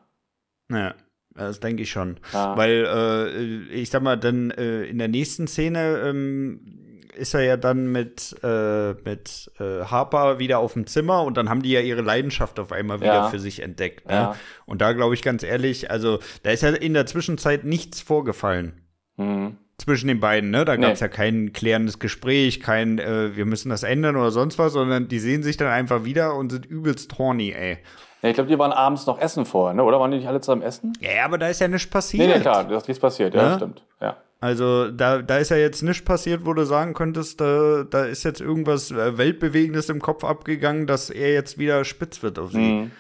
Ja. 0.71 0.93
Das 1.33 1.59
denke 1.59 1.81
ich 1.81 1.89
schon. 1.89 2.19
Ja. 2.31 2.55
Weil, 2.55 2.85
äh, 2.85 3.73
ich 3.73 3.89
sag 3.89 4.03
mal, 4.03 4.17
dann 4.17 4.51
äh, 4.51 4.83
in 4.83 4.99
der 4.99 5.07
nächsten 5.07 5.47
Szene 5.47 5.97
ähm, 6.05 7.09
ist 7.15 7.33
er 7.33 7.41
ja 7.41 7.57
dann 7.57 7.91
mit, 7.91 8.35
äh, 8.43 8.93
mit 8.93 9.51
äh, 9.59 9.83
Harper 9.83 10.37
wieder 10.37 10.59
auf 10.59 10.73
dem 10.73 10.85
Zimmer 10.85 11.23
und 11.23 11.37
dann 11.37 11.49
haben 11.49 11.63
die 11.63 11.71
ja 11.71 11.81
ihre 11.81 12.01
Leidenschaft 12.01 12.59
auf 12.59 12.71
einmal 12.71 12.99
wieder 13.01 13.13
ja. 13.13 13.29
für 13.29 13.39
sich 13.39 13.63
entdeckt. 13.63 14.07
Ne? 14.07 14.13
Ja. 14.13 14.35
Und 14.67 14.81
da 14.81 14.93
glaube 14.93 15.15
ich 15.15 15.23
ganz 15.23 15.41
ehrlich, 15.41 15.89
also 15.89 16.19
da 16.43 16.51
ist 16.51 16.61
ja 16.61 16.69
in 16.69 16.93
der 16.93 17.07
Zwischenzeit 17.07 17.63
nichts 17.63 17.99
vorgefallen. 17.99 18.81
Mhm. 19.17 19.57
Zwischen 19.77 20.07
den 20.07 20.21
beiden, 20.21 20.51
ne? 20.51 20.63
Da 20.63 20.77
gab 20.77 20.93
es 20.93 21.01
nee. 21.01 21.07
ja 21.07 21.09
kein 21.09 21.51
klärendes 21.51 21.99
Gespräch, 21.99 22.61
kein, 22.61 22.97
äh, 22.97 23.35
wir 23.35 23.45
müssen 23.45 23.69
das 23.69 23.83
ändern 23.83 24.15
oder 24.15 24.31
sonst 24.31 24.57
was, 24.57 24.73
sondern 24.73 25.09
die 25.09 25.19
sehen 25.19 25.43
sich 25.43 25.57
dann 25.57 25.67
einfach 25.67 26.05
wieder 26.05 26.35
und 26.35 26.51
sind 26.51 26.65
übelst 26.65 27.17
horny, 27.17 27.51
ey. 27.51 27.79
Ja, 28.21 28.29
ich 28.29 28.35
glaube, 28.35 28.49
die 28.49 28.57
waren 28.57 28.71
abends 28.71 29.05
noch 29.05 29.19
essen 29.19 29.45
vorher, 29.45 29.75
ne? 29.75 29.83
oder? 29.83 29.99
Waren 29.99 30.11
die 30.11 30.17
nicht 30.17 30.27
alle 30.27 30.41
zusammen 30.41 30.61
essen? 30.61 30.93
Ja, 30.99 31.25
aber 31.25 31.37
da 31.37 31.49
ist 31.49 31.59
ja 31.59 31.67
nichts 31.67 31.89
passiert. 31.89 32.27
Nee, 32.27 32.35
nee 32.35 32.39
klar, 32.39 32.63
da 32.63 32.77
ist 32.77 32.87
nichts 32.87 33.01
passiert, 33.01 33.35
ja, 33.35 33.49
ja? 33.49 33.55
stimmt. 33.57 33.83
Ja. 34.01 34.17
Also 34.39 34.89
da, 34.91 35.21
da 35.21 35.37
ist 35.37 35.49
ja 35.49 35.57
jetzt 35.57 35.81
nichts 35.81 36.03
passiert, 36.03 36.45
wo 36.45 36.53
du 36.53 36.65
sagen 36.65 36.93
könntest, 36.93 37.41
da, 37.41 37.83
da 37.83 38.05
ist 38.05 38.23
jetzt 38.23 38.41
irgendwas 38.41 38.91
äh, 38.91 39.17
Weltbewegendes 39.17 39.89
im 39.89 40.01
Kopf 40.01 40.23
abgegangen, 40.23 40.87
dass 40.87 41.09
er 41.09 41.33
jetzt 41.33 41.57
wieder 41.57 41.83
spitz 41.85 42.23
wird 42.23 42.39
auf 42.39 42.51
sie. 42.51 42.57
Mhm. 42.57 42.91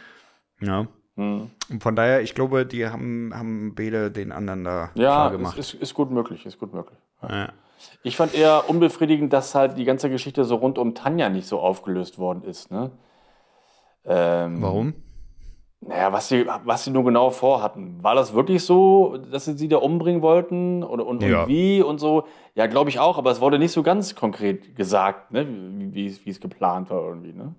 Ja. 0.61 0.87
Mhm. 1.15 1.49
Und 1.69 1.83
von 1.83 1.95
daher, 1.95 2.21
ich 2.21 2.35
glaube, 2.35 2.65
die 2.65 2.87
haben, 2.87 3.31
haben 3.33 3.73
beide 3.75 4.11
den 4.11 4.31
anderen 4.31 4.63
da 4.63 4.91
ja, 4.95 5.29
gemacht. 5.29 5.55
Ja, 5.55 5.59
ist, 5.59 5.73
ist 5.73 5.93
gut 5.93 6.11
möglich, 6.11 6.45
ist 6.45 6.59
gut 6.59 6.73
möglich. 6.73 6.99
Ja. 7.21 7.49
Ich 8.03 8.17
fand 8.17 8.33
eher 8.33 8.69
unbefriedigend, 8.69 9.33
dass 9.33 9.55
halt 9.55 9.77
die 9.77 9.85
ganze 9.85 10.09
Geschichte 10.09 10.43
so 10.43 10.55
rund 10.55 10.77
um 10.77 10.95
Tanja 10.95 11.29
nicht 11.29 11.47
so 11.47 11.59
aufgelöst 11.59 12.17
worden 12.19 12.43
ist. 12.43 12.71
Ne? 12.71 12.91
Ähm, 14.05 14.61
Warum? 14.61 14.93
Naja, 15.81 16.11
was 16.11 16.29
sie, 16.29 16.47
was 16.63 16.83
sie 16.83 16.91
nur 16.91 17.03
genau 17.03 17.29
vorhatten. 17.29 18.01
War 18.01 18.15
das 18.15 18.33
wirklich 18.33 18.63
so, 18.63 19.17
dass 19.31 19.45
sie 19.45 19.57
sie 19.57 19.67
da 19.67 19.77
umbringen 19.77 20.21
wollten? 20.21 20.83
Oder, 20.83 21.05
und, 21.05 21.21
ja. 21.21 21.43
und 21.43 21.47
wie 21.47 21.81
und 21.81 21.99
so? 21.99 22.23
Ja, 22.55 22.65
glaube 22.65 22.89
ich 22.89 22.99
auch, 22.99 23.17
aber 23.17 23.29
es 23.29 23.39
wurde 23.39 23.59
nicht 23.59 23.71
so 23.71 23.83
ganz 23.83 24.15
konkret 24.15 24.75
gesagt, 24.75 25.31
ne? 25.31 25.45
wie, 25.47 26.17
wie 26.25 26.29
es 26.29 26.39
geplant 26.39 26.89
war 26.89 27.03
irgendwie. 27.03 27.33
Ne? 27.33 27.53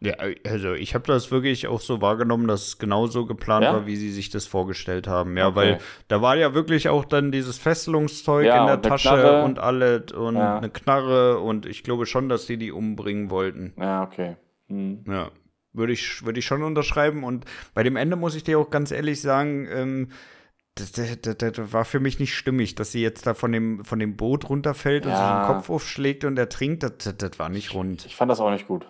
Ja, 0.00 0.14
also 0.44 0.74
ich 0.74 0.94
habe 0.94 1.06
das 1.06 1.30
wirklich 1.30 1.66
auch 1.66 1.80
so 1.80 2.02
wahrgenommen, 2.02 2.46
dass 2.46 2.66
es 2.66 2.78
genauso 2.78 3.24
geplant 3.26 3.64
ja? 3.64 3.72
war, 3.72 3.86
wie 3.86 3.96
sie 3.96 4.10
sich 4.10 4.28
das 4.28 4.46
vorgestellt 4.46 5.06
haben. 5.06 5.36
Ja, 5.36 5.48
okay. 5.48 5.56
weil 5.56 5.78
da 6.08 6.20
war 6.20 6.36
ja 6.36 6.52
wirklich 6.52 6.88
auch 6.88 7.04
dann 7.04 7.32
dieses 7.32 7.58
Fesselungszeug 7.58 8.44
ja, 8.44 8.60
in 8.60 8.66
der 8.66 8.82
Tasche 8.82 9.08
Knarre. 9.08 9.44
und 9.44 9.58
alles 9.58 10.12
und 10.12 10.36
ja. 10.36 10.58
eine 10.58 10.68
Knarre 10.68 11.38
und 11.38 11.64
ich 11.64 11.84
glaube 11.84 12.06
schon, 12.06 12.28
dass 12.28 12.46
die 12.46 12.58
die 12.58 12.72
umbringen 12.72 13.30
wollten. 13.30 13.72
Ja, 13.78 14.02
okay. 14.02 14.36
Hm. 14.68 15.04
Ja. 15.08 15.30
Würde 15.72 15.92
ich, 15.92 16.24
würde 16.24 16.38
ich 16.38 16.46
schon 16.46 16.62
unterschreiben. 16.62 17.24
Und 17.24 17.46
bei 17.74 17.82
dem 17.82 17.96
Ende 17.96 18.14
muss 18.14 18.36
ich 18.36 18.44
dir 18.44 18.58
auch 18.60 18.70
ganz 18.70 18.92
ehrlich 18.92 19.20
sagen, 19.20 19.66
ähm, 19.72 20.08
das, 20.76 20.92
das, 20.92 21.20
das, 21.20 21.36
das, 21.38 21.72
war 21.72 21.84
für 21.84 22.00
mich 22.00 22.18
nicht 22.18 22.34
stimmig, 22.34 22.74
dass 22.74 22.92
sie 22.92 23.02
jetzt 23.02 23.26
da 23.26 23.34
von 23.34 23.52
dem, 23.52 23.84
von 23.84 23.98
dem 23.98 24.16
Boot 24.16 24.48
runterfällt 24.48 25.04
und 25.06 25.12
sich 25.12 25.20
den 25.20 25.46
Kopf 25.46 25.70
aufschlägt 25.70 26.24
und 26.24 26.38
ertrinkt. 26.38 26.82
Das, 26.82 27.16
das 27.16 27.38
war 27.38 27.48
nicht 27.48 27.74
rund. 27.74 28.06
Ich 28.06 28.16
fand 28.16 28.30
das 28.30 28.40
auch 28.40 28.50
nicht 28.50 28.68
gut. 28.68 28.86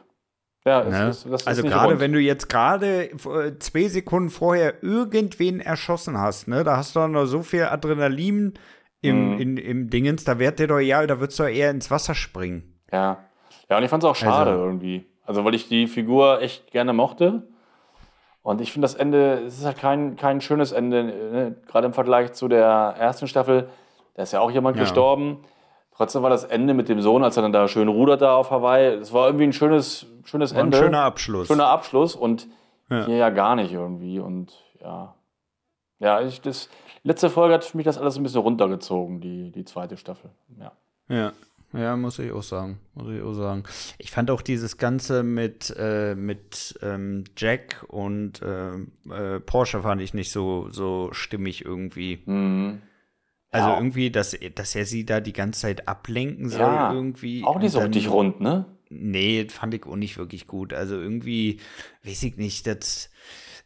Ja, 0.66 0.83
ne? 0.83 1.09
ist, 1.09 1.26
ist, 1.26 1.47
also 1.47 1.62
gerade 1.62 2.00
wenn 2.00 2.12
du 2.12 2.18
jetzt 2.18 2.49
gerade 2.49 3.11
äh, 3.11 3.59
zwei 3.59 3.88
Sekunden 3.88 4.30
vorher 4.30 4.83
irgendwen 4.83 5.61
erschossen 5.61 6.18
hast, 6.18 6.49
ne, 6.49 6.64
da 6.64 6.78
hast 6.78 6.97
du 6.97 7.06
noch 7.06 7.26
so 7.26 7.42
viel 7.42 7.64
Adrenalin 7.64 8.54
im, 9.02 9.35
mhm. 9.35 9.40
in, 9.40 9.56
im 9.59 9.90
Dingens, 9.90 10.25
da 10.25 10.38
wird 10.38 10.59
dir 10.59 10.66
doch 10.66 10.78
egal, 10.78 11.06
da 11.06 11.21
würdest 11.21 11.38
du 11.38 11.42
eher 11.42 11.71
ins 11.71 11.90
Wasser 11.90 12.14
springen. 12.14 12.78
Ja. 12.90 13.18
Ja, 13.68 13.76
und 13.78 13.83
ich 13.83 13.90
fand 13.90 14.02
es 14.02 14.09
auch 14.09 14.16
schade 14.16 14.52
also, 14.52 14.64
irgendwie. 14.64 15.06
Also, 15.25 15.44
weil 15.44 15.54
ich 15.54 15.68
die 15.68 15.87
Figur 15.87 16.40
echt 16.40 16.71
gerne 16.71 16.92
mochte. 16.92 17.49
Und 18.42 18.61
ich 18.61 18.73
finde 18.73 18.85
das 18.85 18.94
Ende, 18.94 19.42
es 19.47 19.59
ist 19.59 19.64
halt 19.64 19.78
kein, 19.78 20.16
kein 20.16 20.42
schönes 20.42 20.73
Ende, 20.73 21.04
ne? 21.04 21.56
gerade 21.66 21.87
im 21.87 21.94
Vergleich 21.94 22.35
zu 22.35 22.47
der 22.47 22.94
ersten 22.99 23.26
Staffel. 23.26 23.71
Da 24.14 24.23
ist 24.23 24.33
ja 24.33 24.40
auch 24.40 24.50
jemand 24.50 24.76
ja. 24.76 24.83
gestorben. 24.83 25.44
Trotzdem 25.96 26.22
war 26.22 26.30
das 26.30 26.44
Ende 26.44 26.74
mit 26.74 26.88
dem 26.88 27.00
Sohn, 27.00 27.22
als 27.22 27.36
er 27.36 27.42
dann 27.42 27.52
da 27.52 27.68
schön 27.68 27.88
rudert 27.88 28.20
da 28.20 28.34
auf 28.36 28.50
Hawaii. 28.50 28.94
Es 28.96 29.12
war 29.12 29.26
irgendwie 29.26 29.44
ein 29.44 29.52
schönes, 29.52 30.06
schönes 30.24 30.52
Ende. 30.52 30.76
Ein 30.76 30.82
schöner 30.82 31.02
Abschluss. 31.02 31.46
Schöner 31.46 31.68
Abschluss 31.68 32.16
und 32.16 32.48
ja. 32.90 33.06
hier 33.06 33.16
ja 33.16 33.30
gar 33.30 33.54
nicht 33.54 33.72
irgendwie. 33.72 34.18
Und 34.18 34.52
ja, 34.80 35.14
ja, 36.00 36.20
ich, 36.20 36.40
das 36.40 36.68
letzte 37.04 37.30
Folge 37.30 37.54
hat 37.54 37.64
für 37.64 37.76
mich 37.76 37.84
das 37.84 37.98
alles 37.98 38.16
ein 38.16 38.24
bisschen 38.24 38.40
runtergezogen, 38.40 39.20
die, 39.20 39.52
die 39.52 39.64
zweite 39.64 39.96
Staffel. 39.96 40.30
Ja. 40.58 40.72
Ja. 41.08 41.32
Ja, 41.72 41.96
muss 41.96 42.20
ich 42.20 42.30
auch 42.30 42.42
sagen. 42.42 42.78
Muss 42.94 43.08
ich 43.08 43.20
auch 43.20 43.32
sagen. 43.32 43.64
Ich 43.98 44.12
fand 44.12 44.30
auch 44.30 44.42
dieses 44.42 44.76
Ganze 44.78 45.24
mit, 45.24 45.74
äh, 45.76 46.14
mit 46.14 46.78
ähm, 46.82 47.24
Jack 47.36 47.84
und 47.88 48.40
äh, 48.42 48.74
äh, 49.10 49.40
Porsche 49.40 49.82
fand 49.82 50.00
ich 50.00 50.14
nicht 50.14 50.30
so, 50.30 50.68
so 50.70 51.08
stimmig 51.10 51.64
irgendwie. 51.64 52.22
Mhm. 52.26 52.82
Also 53.54 53.68
ja. 53.68 53.76
irgendwie, 53.76 54.11
dass, 54.11 54.37
dass 54.56 54.75
er 54.75 54.84
sie 54.84 55.06
da 55.06 55.20
die 55.20 55.32
ganze 55.32 55.61
Zeit 55.61 55.87
ablenken 55.87 56.49
soll, 56.49 56.61
ja, 56.61 56.92
irgendwie. 56.92 57.44
Auch 57.44 57.61
nicht 57.61 57.70
so 57.70 57.78
richtig 57.78 58.11
rund, 58.11 58.40
ne? 58.40 58.64
Nee, 58.90 59.46
fand 59.49 59.75
ich 59.75 59.87
auch 59.87 59.94
nicht 59.94 60.18
wirklich 60.18 60.49
gut. 60.49 60.73
Also 60.73 60.96
irgendwie, 60.96 61.61
weiß 62.02 62.25
ich 62.25 62.37
nicht, 62.37 62.66
das 62.66 63.11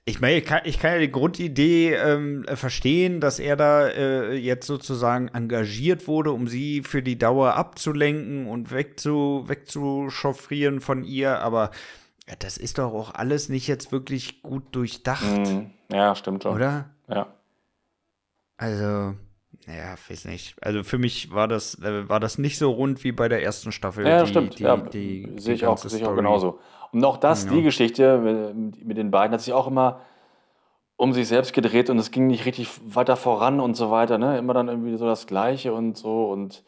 ich 0.05 0.21
meine, 0.21 0.39
ich 0.39 0.45
kann, 0.45 0.61
ich 0.65 0.79
kann 0.79 0.93
ja 0.93 0.99
die 0.99 1.11
Grundidee 1.11 1.95
ähm, 1.95 2.45
verstehen, 2.55 3.23
dass 3.23 3.39
er 3.39 3.57
da 3.57 3.89
äh, 3.89 4.35
jetzt 4.35 4.67
sozusagen 4.67 5.29
engagiert 5.29 6.07
wurde, 6.07 6.33
um 6.33 6.49
sie 6.49 6.83
für 6.83 7.03
die 7.03 7.19
Dauer 7.19 7.55
abzulenken 7.55 8.47
und 8.47 8.71
wegzu, 8.71 9.45
wegzuchauffieren 9.47 10.83
von 10.83 11.03
ihr, 11.03 11.41
aber 11.41 11.71
das 12.41 12.59
ist 12.59 12.77
doch 12.77 12.93
auch 12.93 13.15
alles 13.15 13.49
nicht 13.49 13.69
jetzt 13.69 13.91
wirklich 13.91 14.43
gut 14.43 14.65
durchdacht. 14.73 15.25
Mhm. 15.25 15.71
Ja, 15.91 16.15
stimmt 16.15 16.43
schon. 16.43 16.57
Oder? 16.57 16.91
Ja. 17.09 17.27
Also, 18.59 19.15
naja, 19.69 19.97
weiß 20.09 20.25
nicht. 20.25 20.57
Also 20.63 20.83
für 20.83 20.97
mich 20.97 21.31
war 21.31 21.47
das, 21.47 21.75
äh, 21.83 22.09
war 22.09 22.21
das 22.21 22.39
nicht 22.39 22.57
so 22.57 22.71
rund 22.71 23.05
wie 23.05 23.13
bei 23.13 23.29
der 23.29 23.43
ersten 23.43 23.71
Staffel. 23.71 24.07
Ja, 24.07 24.23
die, 24.23 24.31
stimmt. 24.31 24.59
Die, 24.59 24.63
ja, 24.63 24.77
die, 24.79 25.29
sehe 25.37 25.55
ich, 25.55 25.67
auch, 25.67 25.85
ich 25.85 26.07
auch 26.07 26.17
genauso. 26.17 26.59
Und 26.91 27.05
auch 27.05 27.19
das, 27.19 27.45
ja. 27.45 27.51
die 27.53 27.63
Geschichte 27.63 28.19
mit, 28.19 28.87
mit, 28.87 28.97
den 28.97 29.11
beiden, 29.11 29.35
hat 29.35 29.43
sich 29.43 29.53
auch 29.53 29.67
immer 29.67 30.01
um 30.97 31.13
sich 31.13 31.29
selbst 31.29 31.53
gedreht 31.53 31.91
und 31.91 31.99
es 31.99 32.11
ging 32.11 32.29
nicht 32.29 32.47
richtig 32.47 32.71
weiter 32.83 33.17
voran 33.17 33.61
und 33.61 33.75
so 33.75 33.91
weiter. 33.91 34.17
Ne? 34.17 34.39
Immer 34.39 34.55
dann 34.55 34.69
irgendwie 34.69 34.97
so 34.97 35.05
das 35.05 35.27
Gleiche 35.27 35.75
und 35.75 35.99
so 35.99 36.31
und 36.31 36.65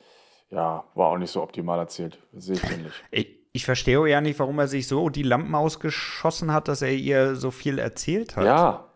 ja, 0.51 0.85
war 0.95 1.09
auch 1.09 1.17
nicht 1.17 1.31
so 1.31 1.43
optimal 1.43 1.79
erzählt. 1.79 2.19
Sehe 2.35 2.57
ich 2.57 2.65
ähnlich. 2.65 2.93
Ich, 3.11 3.29
ich 3.53 3.65
verstehe 3.65 4.07
ja 4.09 4.21
nicht, 4.21 4.39
warum 4.39 4.59
er 4.59 4.69
sich 4.69 4.87
so 4.87 5.09
die 5.09 5.23
Lampen 5.23 5.55
ausgeschossen 5.55 6.53
hat, 6.53 6.69
dass 6.69 6.83
er 6.83 6.93
ihr 6.93 7.35
so 7.35 7.51
viel 7.51 7.79
erzählt 7.79 8.37
hat. 8.37 8.45
Ja. 8.45 8.90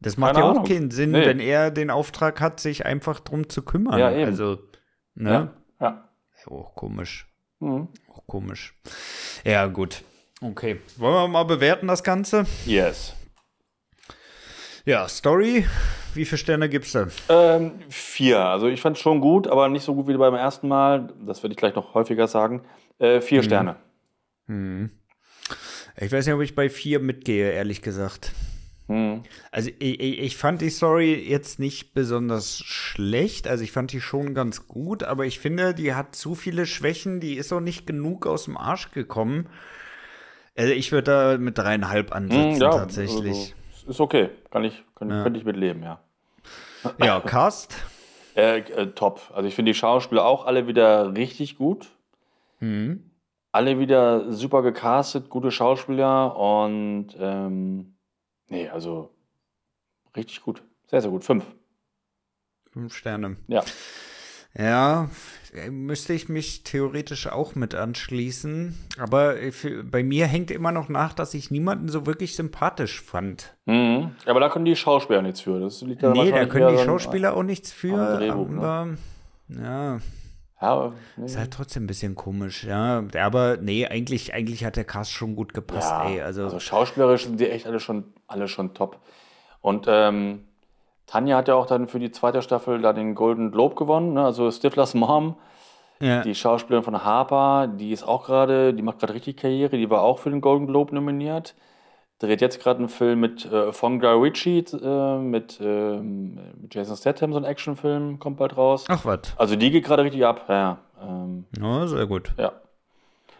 Das 0.00 0.16
macht 0.16 0.36
ja 0.36 0.44
auch 0.44 0.64
keinen 0.64 0.90
Sinn, 0.90 1.12
nee. 1.12 1.24
wenn 1.24 1.40
er 1.40 1.70
den 1.70 1.90
Auftrag 1.90 2.40
hat, 2.40 2.60
sich 2.60 2.84
einfach 2.84 3.20
drum 3.20 3.48
zu 3.48 3.62
kümmern. 3.62 3.98
Ja, 3.98 4.12
eben. 4.12 4.26
Also, 4.26 4.58
ne? 5.14 5.52
Ja. 5.80 5.86
ja. 5.86 6.08
Auch 6.50 6.74
komisch. 6.74 7.26
Mhm. 7.60 7.88
Auch 8.12 8.26
komisch. 8.26 8.74
Ja, 9.44 9.66
gut. 9.66 10.02
Okay. 10.42 10.80
Wollen 10.98 11.14
wir 11.14 11.28
mal 11.28 11.44
bewerten 11.44 11.86
das 11.86 12.02
Ganze? 12.02 12.44
Yes. 12.66 13.14
Ja, 14.84 15.08
Story, 15.08 15.66
wie 16.14 16.24
viele 16.24 16.38
Sterne 16.38 16.68
gibst 16.68 16.94
du? 16.94 17.08
Ähm, 17.28 17.72
vier. 17.88 18.40
Also 18.40 18.68
ich 18.68 18.80
fand 18.80 18.96
es 18.96 19.02
schon 19.02 19.20
gut, 19.20 19.48
aber 19.48 19.68
nicht 19.68 19.82
so 19.82 19.94
gut 19.94 20.06
wie 20.06 20.16
beim 20.16 20.34
ersten 20.34 20.68
Mal. 20.68 21.12
Das 21.26 21.42
werde 21.42 21.54
ich 21.54 21.56
gleich 21.56 21.74
noch 21.74 21.94
häufiger 21.94 22.28
sagen. 22.28 22.62
Äh, 22.98 23.20
vier 23.20 23.40
mhm. 23.40 23.44
Sterne. 23.44 23.76
Mhm. 24.46 24.90
Ich 25.96 26.12
weiß 26.12 26.26
nicht, 26.26 26.34
ob 26.34 26.42
ich 26.42 26.54
bei 26.54 26.68
vier 26.68 27.00
mitgehe, 27.00 27.50
ehrlich 27.50 27.82
gesagt. 27.82 28.32
Mhm. 28.88 29.24
Also 29.50 29.70
ich, 29.78 30.00
ich, 30.00 30.36
fand 30.36 30.60
die 30.60 30.70
Story 30.70 31.14
jetzt 31.14 31.58
nicht 31.58 31.92
besonders 31.92 32.58
schlecht. 32.58 33.48
Also 33.48 33.64
ich 33.64 33.72
fand 33.72 33.92
die 33.92 34.00
schon 34.00 34.34
ganz 34.34 34.68
gut, 34.68 35.02
aber 35.02 35.26
ich 35.26 35.40
finde, 35.40 35.74
die 35.74 35.94
hat 35.94 36.14
zu 36.14 36.34
viele 36.34 36.66
Schwächen. 36.66 37.20
Die 37.20 37.34
ist 37.34 37.52
auch 37.52 37.60
nicht 37.60 37.86
genug 37.86 38.26
aus 38.26 38.44
dem 38.44 38.56
Arsch 38.56 38.92
gekommen. 38.92 39.48
Also 40.56 40.72
ich 40.72 40.92
würde 40.92 41.10
da 41.10 41.38
mit 41.38 41.58
dreieinhalb 41.58 42.14
ansetzen, 42.14 42.54
hm, 42.54 42.60
ja, 42.60 42.70
tatsächlich. 42.70 43.54
Also, 43.76 43.90
ist 43.90 44.00
okay, 44.00 44.30
kann 44.50 44.64
ich, 44.64 44.84
kann, 44.94 45.10
ja. 45.10 45.22
könnte 45.22 45.38
ich 45.38 45.44
mit 45.44 45.56
leben, 45.56 45.82
ja. 45.82 46.00
Ja, 46.98 47.20
Cast? 47.20 47.74
äh, 48.36 48.58
äh, 48.58 48.86
top. 48.88 49.20
Also 49.34 49.48
ich 49.48 49.54
finde 49.54 49.72
die 49.72 49.78
Schauspieler 49.78 50.24
auch 50.24 50.46
alle 50.46 50.66
wieder 50.66 51.14
richtig 51.14 51.56
gut. 51.56 51.88
Mhm. 52.60 53.10
Alle 53.52 53.78
wieder 53.78 54.32
super 54.32 54.62
gecastet, 54.62 55.30
gute 55.30 55.50
Schauspieler 55.50 56.36
und 56.36 57.08
ähm, 57.18 57.95
nee, 58.48 58.68
also 58.68 59.10
richtig 60.16 60.42
gut. 60.42 60.62
Sehr, 60.86 61.00
sehr 61.00 61.10
gut. 61.10 61.24
Fünf. 61.24 61.44
Fünf 62.72 62.94
Sterne. 62.94 63.36
Ja. 63.48 63.62
Ja, 64.58 65.10
müsste 65.70 66.14
ich 66.14 66.30
mich 66.30 66.62
theoretisch 66.64 67.26
auch 67.26 67.54
mit 67.54 67.74
anschließen. 67.74 68.74
Aber 68.98 69.34
bei 69.84 70.02
mir 70.02 70.26
hängt 70.26 70.50
immer 70.50 70.72
noch 70.72 70.88
nach, 70.88 71.12
dass 71.12 71.34
ich 71.34 71.50
niemanden 71.50 71.88
so 71.88 72.06
wirklich 72.06 72.34
sympathisch 72.36 73.02
fand. 73.02 73.54
Mhm. 73.66 74.12
Aber 74.24 74.40
da 74.40 74.48
können 74.48 74.64
die 74.64 74.76
Schauspieler 74.76 75.20
nichts 75.20 75.42
für. 75.42 75.60
Das 75.60 75.82
liegt 75.82 76.02
nee, 76.02 76.30
da 76.30 76.46
können 76.46 76.74
die 76.74 76.82
Schauspieler 76.82 77.36
auch 77.36 77.42
nichts 77.42 77.70
für. 77.70 78.16
Drehbuch, 78.16 78.48
aber, 78.56 78.86
ne? 79.48 79.62
ja. 79.62 79.98
Ja, 80.60 80.92
nee. 81.16 81.26
Ist 81.26 81.36
halt 81.36 81.52
trotzdem 81.52 81.84
ein 81.84 81.86
bisschen 81.86 82.14
komisch, 82.14 82.64
ja. 82.64 83.04
Aber 83.20 83.58
nee, 83.58 83.86
eigentlich, 83.86 84.32
eigentlich 84.32 84.64
hat 84.64 84.76
der 84.76 84.84
Cast 84.84 85.12
schon 85.12 85.36
gut 85.36 85.52
gepasst, 85.52 85.90
ja, 85.90 86.08
ey. 86.08 86.22
Also, 86.22 86.44
also 86.44 86.58
schauspielerisch 86.58 87.24
sind 87.24 87.38
die 87.38 87.50
echt 87.50 87.66
alle 87.66 87.78
schon, 87.78 88.14
alle 88.26 88.48
schon 88.48 88.72
top. 88.72 88.98
Und 89.60 89.86
ähm, 89.88 90.44
Tanja 91.06 91.36
hat 91.36 91.48
ja 91.48 91.54
auch 91.54 91.66
dann 91.66 91.88
für 91.88 91.98
die 91.98 92.10
zweite 92.10 92.40
Staffel 92.40 92.80
da 92.80 92.92
den 92.92 93.14
Golden 93.14 93.52
Globe 93.52 93.74
gewonnen, 93.74 94.14
ne? 94.14 94.24
also 94.24 94.50
Stiflers 94.50 94.94
Mom. 94.94 95.36
Ja. 95.98 96.22
Die 96.22 96.34
Schauspielerin 96.34 96.84
von 96.84 97.04
Harper, 97.04 97.68
die 97.68 97.90
ist 97.90 98.02
auch 98.02 98.26
gerade, 98.26 98.74
die 98.74 98.82
macht 98.82 98.98
gerade 98.98 99.14
richtig 99.14 99.38
Karriere, 99.38 99.78
die 99.78 99.88
war 99.88 100.02
auch 100.02 100.18
für 100.18 100.28
den 100.28 100.42
Golden 100.42 100.66
Globe 100.66 100.94
nominiert. 100.94 101.54
Dreht 102.18 102.40
jetzt 102.40 102.60
gerade 102.60 102.78
einen 102.78 102.88
Film 102.88 103.20
mit 103.20 103.44
äh, 103.44 103.72
von 103.72 104.00
Guy 104.00 104.14
Ritchie, 104.14 104.64
äh, 104.72 105.18
mit, 105.18 105.60
äh, 105.60 105.98
mit 105.98 106.74
Jason 106.74 106.96
Statham, 106.96 107.32
so 107.32 107.38
ein 107.38 107.44
Actionfilm, 107.44 108.18
kommt 108.18 108.38
bald 108.38 108.56
raus. 108.56 108.86
Ach 108.88 109.04
was. 109.04 109.34
Also 109.36 109.54
die 109.56 109.70
geht 109.70 109.84
gerade 109.84 110.02
richtig 110.02 110.24
ab, 110.24 110.46
ja. 110.48 110.78
Ähm, 111.02 111.44
ja, 111.60 111.86
sehr 111.86 112.06
gut. 112.06 112.32
Ja. 112.38 112.52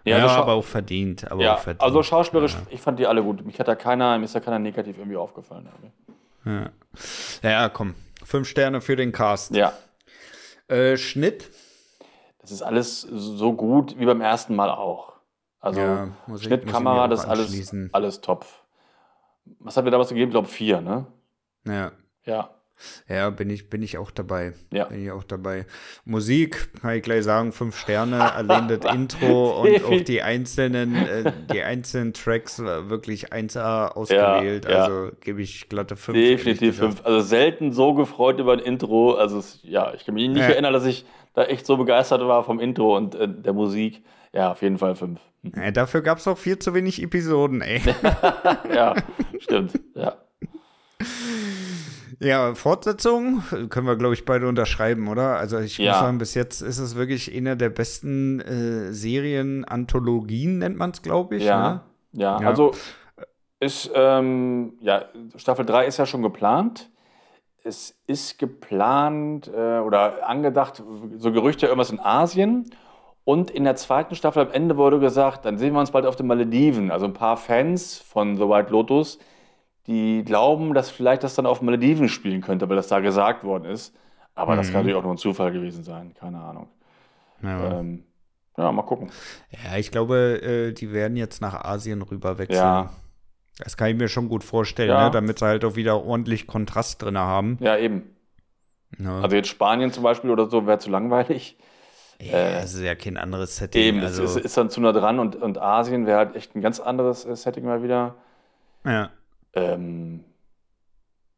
Ja, 0.05 0.19
also 0.19 0.29
aber 0.37 0.53
auch 0.53 0.65
verdient. 0.65 1.31
Aber 1.31 1.43
ja, 1.43 1.55
auch 1.55 1.59
verdient. 1.59 1.83
also 1.83 2.03
schauspielerisch, 2.03 2.53
ja. 2.53 2.61
ich 2.71 2.81
fand 2.81 2.99
die 2.99 3.07
alle 3.07 3.23
gut. 3.23 3.45
Mich 3.45 3.59
hat 3.59 3.67
da 3.67 3.75
keiner, 3.75 4.17
mir 4.19 4.25
ist 4.25 4.35
da 4.35 4.41
keiner 4.41 4.59
negativ 4.59 4.99
irgendwie 4.99 5.17
aufgefallen. 5.17 5.69
Ja. 6.45 6.71
ja, 7.43 7.69
komm. 7.69 7.95
Fünf 8.25 8.47
Sterne 8.47 8.81
für 8.81 8.95
den 8.95 9.11
Cast. 9.11 9.57
Ja. 9.57 9.73
Äh, 10.69 10.97
Schnitt? 10.97 11.51
Das 12.41 12.53
ist 12.53 12.63
alles 12.63 13.01
so 13.01 13.55
gut 13.55 13.99
wie 13.99 14.07
beim 14.07 14.21
ersten 14.21 14.55
Mal 14.55 14.71
auch. 14.71 15.15
Also 15.61 15.81
ja, 15.81 16.09
Schnitt, 16.39 16.67
Kamera, 16.69 17.09
das 17.09 17.25
ist 17.25 17.27
alles, 17.27 17.75
alles 17.93 18.21
top. 18.21 18.47
Was 19.67 19.77
hat 19.77 19.85
wir 19.85 19.91
damals 19.91 20.11
gegeben? 20.11 20.31
Ich 20.31 20.35
glaube 20.35 20.49
vier, 20.49 20.81
ne? 20.81 21.07
Ja. 21.67 21.93
Ja. 22.25 22.51
Ja, 23.09 23.31
bin 23.31 23.49
ich, 23.51 23.71
bin 23.71 23.83
ich 23.83 23.99
auch 23.99 24.11
dabei. 24.11 24.53
Ja. 24.73 24.85
Bin 24.85 25.03
ich 25.03 25.11
auch 25.11 25.25
dabei. 25.25 25.67
Musik, 26.05 26.71
kann 26.81 26.95
ich 26.95 27.03
gleich 27.03 27.25
sagen, 27.25 27.53
fünf 27.53 27.77
Sterne, 27.77 28.35
allein 28.35 28.69
das 28.69 28.95
Intro 28.95 29.63
und 29.63 29.85
auch 29.85 30.01
die 30.03 30.23
einzelnen, 30.23 30.95
äh, 30.95 31.33
die 31.53 31.63
einzelnen 31.63 32.13
Tracks 32.13 32.59
wirklich 32.61 33.33
1A 33.33 33.93
ausgewählt. 33.93 34.67
Ja, 34.67 34.71
ja. 34.71 34.85
Also 34.85 35.11
gebe 35.21 35.43
ich 35.43 35.69
glatte 35.69 35.97
fünf. 35.97 36.17
Definitiv 36.19 36.77
fünf. 36.77 37.05
Also 37.05 37.21
selten 37.21 37.73
so 37.73 37.95
gefreut 37.95 38.39
über 38.39 38.53
ein 38.53 38.61
Intro. 38.61 39.15
Also 39.15 39.43
ja, 39.63 39.95
ich 39.95 40.05
kann 40.05 40.15
mich 40.15 40.29
nicht 40.29 40.39
ja. 40.39 40.49
erinnern, 40.49 40.73
dass 40.73 40.85
ich 40.85 41.07
da 41.35 41.45
echt 41.45 41.67
so 41.67 41.77
begeistert 41.77 42.21
war 42.21 42.45
vom 42.45 42.61
Intro 42.61 42.97
und 42.97 43.15
äh, 43.15 43.27
der 43.29 43.53
Musik. 43.53 44.05
Ja, 44.37 44.53
auf 44.53 44.61
jeden 44.61 44.77
Fall 44.77 44.95
fünf. 44.95 45.21
Ja, 45.43 45.71
dafür 45.71 46.03
gab 46.03 46.19
es 46.19 46.29
auch 46.29 46.37
viel 46.37 46.59
zu 46.59 46.75
wenig 46.75 47.03
Episoden, 47.03 47.63
ey. 47.63 47.81
ja, 48.75 48.95
stimmt. 49.39 49.81
Ja. 49.95 50.17
Ja, 52.19 52.55
Fortsetzung 52.55 53.43
können 53.71 53.87
wir, 53.87 53.97
glaube 53.97 54.15
ich, 54.15 54.25
beide 54.25 54.49
unterschreiben, 54.49 55.09
oder? 55.09 55.37
Also 55.37 55.59
ich 55.59 55.79
ja. 55.79 55.93
muss 55.93 56.01
sagen, 56.01 56.19
bis 56.19 56.35
jetzt 56.35 56.61
ist 56.61 56.79
es 56.79 56.97
wirklich 56.97 57.35
eine 57.35 57.57
der 57.57 57.71
besten 57.71 58.41
äh, 58.41 58.93
Serien-Anthologien, 58.93 60.59
nennt 60.59 60.77
man 60.77 60.91
es, 60.91 61.03
glaube 61.03 61.37
ich. 61.37 61.45
Ja, 61.45 61.71
ne? 61.71 61.81
ja, 62.13 62.41
ja, 62.41 62.47
also 62.47 62.73
ist, 63.61 63.91
ähm, 63.95 64.75
ja, 64.81 65.07
Staffel 65.37 65.65
3 65.65 65.87
ist 65.87 65.97
ja 65.97 66.07
schon 66.07 66.23
geplant. 66.23 66.91
Es 67.65 67.99
ist 68.07 68.39
geplant 68.39 69.49
äh, 69.49 69.79
oder 69.79 70.29
angedacht, 70.29 70.83
so 71.17 71.33
Gerüchte 71.33 71.67
irgendwas 71.67 71.91
in 71.91 72.01
Asien. 72.01 72.71
Und 73.27 73.51
in 73.51 73.65
der 73.65 73.77
zweiten 73.77 74.15
Staffel 74.15 74.47
am 74.47 74.53
Ende 74.53 74.79
wurde 74.79 75.01
gesagt, 75.01 75.45
dann 75.45 75.59
sehen 75.59 75.75
wir 75.75 75.81
uns 75.81 75.91
bald 75.91 76.07
auf 76.07 76.17
den 76.17 76.27
Malediven. 76.27 76.91
Also 76.91 77.05
ein 77.05 77.13
paar 77.13 77.37
Fans 77.37 77.99
von 77.99 78.37
The 78.37 78.49
White 78.49 78.71
Lotus 78.71 79.19
die 79.87 80.25
glauben, 80.25 80.75
dass 80.75 80.91
vielleicht 80.91 81.23
das 81.23 81.35
dann 81.35 81.47
auf 81.47 81.63
Malediven 81.63 82.09
spielen 82.09 82.41
könnte, 82.41 82.69
weil 82.69 82.77
das 82.77 82.89
da 82.89 83.01
gesagt 83.01 83.45
worden 83.45 83.65
ist. 83.65 83.95
Aber 84.35 84.53
mhm. 84.53 84.57
das 84.59 84.67
kann 84.67 84.73
mhm. 84.73 84.79
natürlich 84.79 84.97
auch 84.97 85.03
nur 85.03 85.15
ein 85.15 85.19
Zufall 85.19 85.53
gewesen 85.53 85.85
sein, 85.85 86.15
keine 86.15 86.41
Ahnung. 86.41 86.69
Ja, 87.43 87.79
ähm, 87.79 88.05
ja 88.57 88.73
mal 88.73 88.83
gucken. 88.83 89.11
Ja, 89.51 89.79
ich 89.79 89.91
glaube, 89.91 90.43
äh, 90.43 90.73
die 90.73 90.93
werden 90.93 91.17
jetzt 91.17 91.41
nach 91.41 91.55
Asien 91.65 92.03
rüber 92.03 92.39
wechseln. 92.39 92.59
Ja. 92.59 92.91
Das 93.59 93.77
kann 93.77 93.89
ich 93.89 93.97
mir 93.97 94.09
schon 94.09 94.29
gut 94.29 94.45
vorstellen, 94.45 94.91
ja. 94.91 95.07
ne? 95.07 95.11
damit 95.11 95.39
sie 95.39 95.47
halt 95.47 95.65
auch 95.65 95.77
wieder 95.77 96.05
ordentlich 96.05 96.47
Kontrast 96.47 97.03
drin 97.03 97.17
haben. 97.17 97.57
Ja, 97.61 97.77
eben. 97.79 98.17
Ja. 98.99 99.21
Also 99.21 99.37
jetzt 99.37 99.49
Spanien 99.49 99.93
zum 99.93 100.03
Beispiel 100.03 100.31
oder 100.31 100.51
so 100.51 100.67
wäre 100.67 100.79
zu 100.79 100.91
langweilig. 100.91 101.57
Ja, 102.21 102.39
äh, 102.39 102.61
das 102.61 102.75
ist 102.75 102.83
ja 102.83 102.95
kein 102.95 103.17
anderes 103.17 103.57
Setting. 103.57 103.83
Eben, 103.83 104.01
also. 104.01 104.25
es 104.25 104.37
ist, 104.37 104.45
ist, 104.45 104.57
dann 104.57 104.71
zu 104.71 104.81
nah 104.81 104.93
dran 104.93 105.19
und, 105.19 105.37
und 105.37 105.59
Asien 105.59 106.07
wäre 106.07 106.19
halt 106.19 106.37
echt 106.37 106.55
ein 106.55 106.63
ganz 106.63 106.81
anderes 106.81 107.25
äh, 107.25 107.37
Setting 107.37 107.65
mal 107.65 107.83
wieder. 107.83 108.15
Ja. 108.85 109.11
Ähm, 109.55 110.25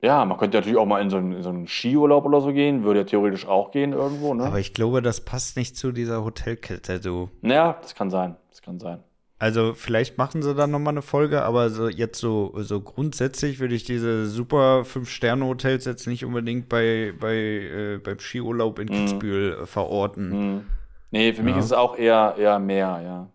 ja, 0.00 0.24
man 0.24 0.38
könnte 0.38 0.58
natürlich 0.58 0.78
auch 0.78 0.86
mal 0.86 1.02
in 1.02 1.10
so, 1.10 1.16
einen, 1.16 1.32
in 1.32 1.42
so 1.42 1.48
einen 1.48 1.66
Skiurlaub 1.66 2.24
oder 2.24 2.40
so 2.40 2.52
gehen, 2.52 2.84
würde 2.84 3.00
ja 3.00 3.04
theoretisch 3.04 3.46
auch 3.46 3.72
gehen 3.72 3.92
irgendwo, 3.92 4.32
ne? 4.32 4.44
Aber 4.44 4.60
ich 4.60 4.72
glaube, 4.72 5.02
das 5.02 5.24
passt 5.24 5.56
nicht 5.56 5.76
zu 5.76 5.90
dieser 5.90 6.24
Hotelkette, 6.24 7.00
du. 7.00 7.30
Ja, 7.42 7.78
das 7.82 7.94
kann 7.96 8.10
sein. 8.10 8.36
Das 8.50 8.62
kann 8.62 8.78
sein. 8.78 9.02
Also 9.40 9.72
vielleicht 9.74 10.18
machen 10.18 10.42
sie 10.42 10.52
dann 10.54 10.72
nochmal 10.72 10.94
eine 10.94 11.02
Folge, 11.02 11.42
aber 11.42 11.70
so 11.70 11.88
jetzt 11.88 12.18
so, 12.18 12.52
so 12.56 12.80
grundsätzlich 12.80 13.60
würde 13.60 13.76
ich 13.76 13.84
diese 13.84 14.26
super 14.26 14.84
Fünf-Sterne-Hotels 14.84 15.84
jetzt 15.84 16.08
nicht 16.08 16.24
unbedingt 16.24 16.68
bei, 16.68 17.12
bei, 17.18 17.36
äh, 17.36 17.98
beim 18.02 18.18
Skiurlaub 18.18 18.80
in 18.80 18.88
mhm. 18.88 18.92
Kitzbühel 18.92 19.62
mm. 19.62 19.66
verorten. 19.66 20.56
Mm. 20.56 20.66
Nee, 21.12 21.32
für 21.32 21.42
ja. 21.42 21.44
mich 21.44 21.56
ist 21.56 21.66
es 21.66 21.72
auch 21.72 21.96
eher, 21.96 22.34
eher 22.36 22.58
mehr, 22.58 23.00
ja. 23.04 23.28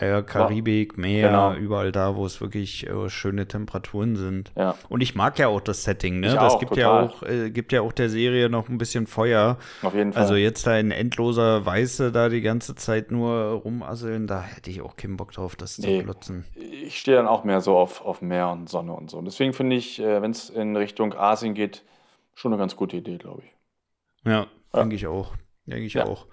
Ja, 0.00 0.20
Karibik, 0.22 0.98
Meer, 0.98 1.28
genau. 1.28 1.54
überall 1.54 1.92
da, 1.92 2.16
wo 2.16 2.26
es 2.26 2.40
wirklich 2.40 2.88
äh, 2.88 3.08
schöne 3.08 3.46
Temperaturen 3.46 4.16
sind. 4.16 4.50
Ja. 4.56 4.74
Und 4.88 5.00
ich 5.00 5.14
mag 5.14 5.38
ja 5.38 5.46
auch 5.46 5.60
das 5.60 5.84
Setting, 5.84 6.20
ne? 6.20 6.28
Ich 6.28 6.34
das 6.34 6.54
auch, 6.54 6.58
gibt 6.58 6.74
total. 6.74 6.82
ja 6.82 7.08
auch, 7.08 7.22
äh, 7.22 7.50
gibt 7.50 7.72
ja 7.72 7.82
auch 7.82 7.92
der 7.92 8.10
Serie 8.10 8.48
noch 8.48 8.68
ein 8.68 8.78
bisschen 8.78 9.06
Feuer. 9.06 9.58
Auf 9.82 9.94
jeden 9.94 10.12
Fall. 10.12 10.22
Also 10.22 10.34
jetzt 10.34 10.66
da 10.66 10.76
in 10.76 10.90
endloser 10.90 11.64
Weiße 11.64 12.10
da 12.10 12.28
die 12.28 12.40
ganze 12.40 12.74
Zeit 12.74 13.12
nur 13.12 13.32
rumasseln, 13.64 14.26
da 14.26 14.42
hätte 14.42 14.70
ich 14.70 14.82
auch 14.82 14.96
keinen 14.96 15.16
Bock 15.16 15.30
drauf, 15.32 15.54
das 15.54 15.78
nee. 15.78 15.98
zu 15.98 16.04
klotzen. 16.04 16.44
Ich 16.56 16.98
stehe 16.98 17.16
dann 17.16 17.28
auch 17.28 17.44
mehr 17.44 17.60
so 17.60 17.76
auf, 17.76 18.04
auf 18.04 18.22
Meer 18.22 18.50
und 18.50 18.68
Sonne 18.68 18.92
und 18.92 19.08
so. 19.10 19.18
Und 19.18 19.26
deswegen 19.26 19.52
finde 19.52 19.76
ich, 19.76 20.00
äh, 20.00 20.20
wenn 20.20 20.32
es 20.32 20.50
in 20.50 20.74
Richtung 20.76 21.14
Asien 21.14 21.54
geht, 21.54 21.84
schon 22.34 22.52
eine 22.52 22.58
ganz 22.58 22.74
gute 22.74 22.96
Idee, 22.96 23.18
glaube 23.18 23.42
ich. 23.44 23.52
Ja, 24.24 24.32
ja. 24.40 24.46
denke 24.74 24.96
ich 24.96 25.06
auch. 25.06 25.32
Denke 25.66 25.84
ich 25.84 25.94
ja. 25.94 26.06
auch. 26.06 26.26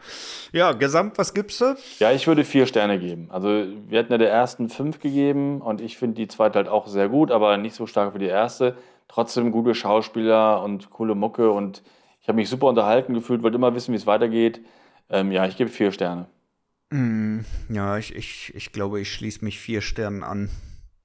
Ja, 0.52 0.74
gesamt, 0.74 1.17
was 1.17 1.34
gibst 1.34 1.60
du? 1.60 1.76
Ja, 1.98 2.12
ich 2.12 2.28
würde 2.28 2.43
vier 2.43 2.67
Sterne 2.67 3.00
geben. 3.00 3.30
Also, 3.32 3.65
wir 3.88 4.00
hatten 4.00 4.12
ja 4.12 4.19
der 4.19 4.30
ersten 4.30 4.69
fünf 4.69 5.00
gegeben 5.00 5.60
und 5.60 5.82
ich 5.82 5.98
finde 5.98 6.15
die 6.15 6.28
zweite 6.28 6.60
halt 6.60 6.67
auch 6.67 6.88
sehr 6.88 7.10
gut, 7.10 7.32
aber 7.32 7.58
nicht 7.58 7.74
so 7.76 7.88
stark 7.88 8.13
wie 8.13 8.19
die 8.19 8.28
erste. 8.28 8.78
Trotzdem 9.08 9.52
gute 9.52 9.74
Schauspieler 9.74 10.62
und 10.63 10.91
coole 10.91 11.15
Mucke 11.15 11.52
und 11.52 11.82
ich 12.22 12.28
habe 12.28 12.36
mich 12.36 12.48
super 12.48 12.67
unterhalten 12.67 13.15
gefühlt, 13.15 13.41
wollte 13.41 13.58
immer 13.58 13.74
wissen, 13.74 13.91
wie 13.91 13.98
es 13.98 14.08
weitergeht. 14.08 14.62
Ähm, 15.10 15.32
ja, 15.32 15.46
ich 15.48 15.58
gebe 15.58 15.69
vier 15.69 15.91
Sterne. 15.91 16.28
Mm, 16.91 17.39
ja, 17.69 17.98
ich, 17.98 18.15
ich, 18.15 18.54
ich 18.56 18.72
glaube, 18.72 19.02
ich 19.02 19.12
schließe 19.12 19.43
mich 19.43 19.60
vier 19.60 19.82
Sternen 19.82 20.24
an. 20.24 20.50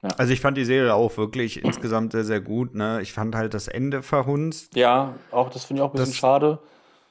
Ja. 0.03 0.11
Also 0.19 0.33
ich 0.33 0.41
fand 0.41 0.57
die 0.57 0.64
Serie 0.64 0.95
auch 0.95 1.17
wirklich 1.17 1.64
insgesamt 1.64 2.12
sehr, 2.12 2.25
sehr 2.25 2.41
gut. 2.41 2.75
Ne? 2.75 3.01
Ich 3.03 3.12
fand 3.12 3.35
halt 3.35 3.55
das 3.55 3.69
Ende 3.69 4.03
verhunzt. 4.03 4.77
Ja, 4.77 5.14
auch 5.33 5.49
das 5.51 5.64
finde 5.64 5.81
ich 5.81 5.85
auch 5.85 5.93
ein 5.93 5.97
bisschen 5.97 6.12
das, 6.12 6.17
schade 6.17 6.59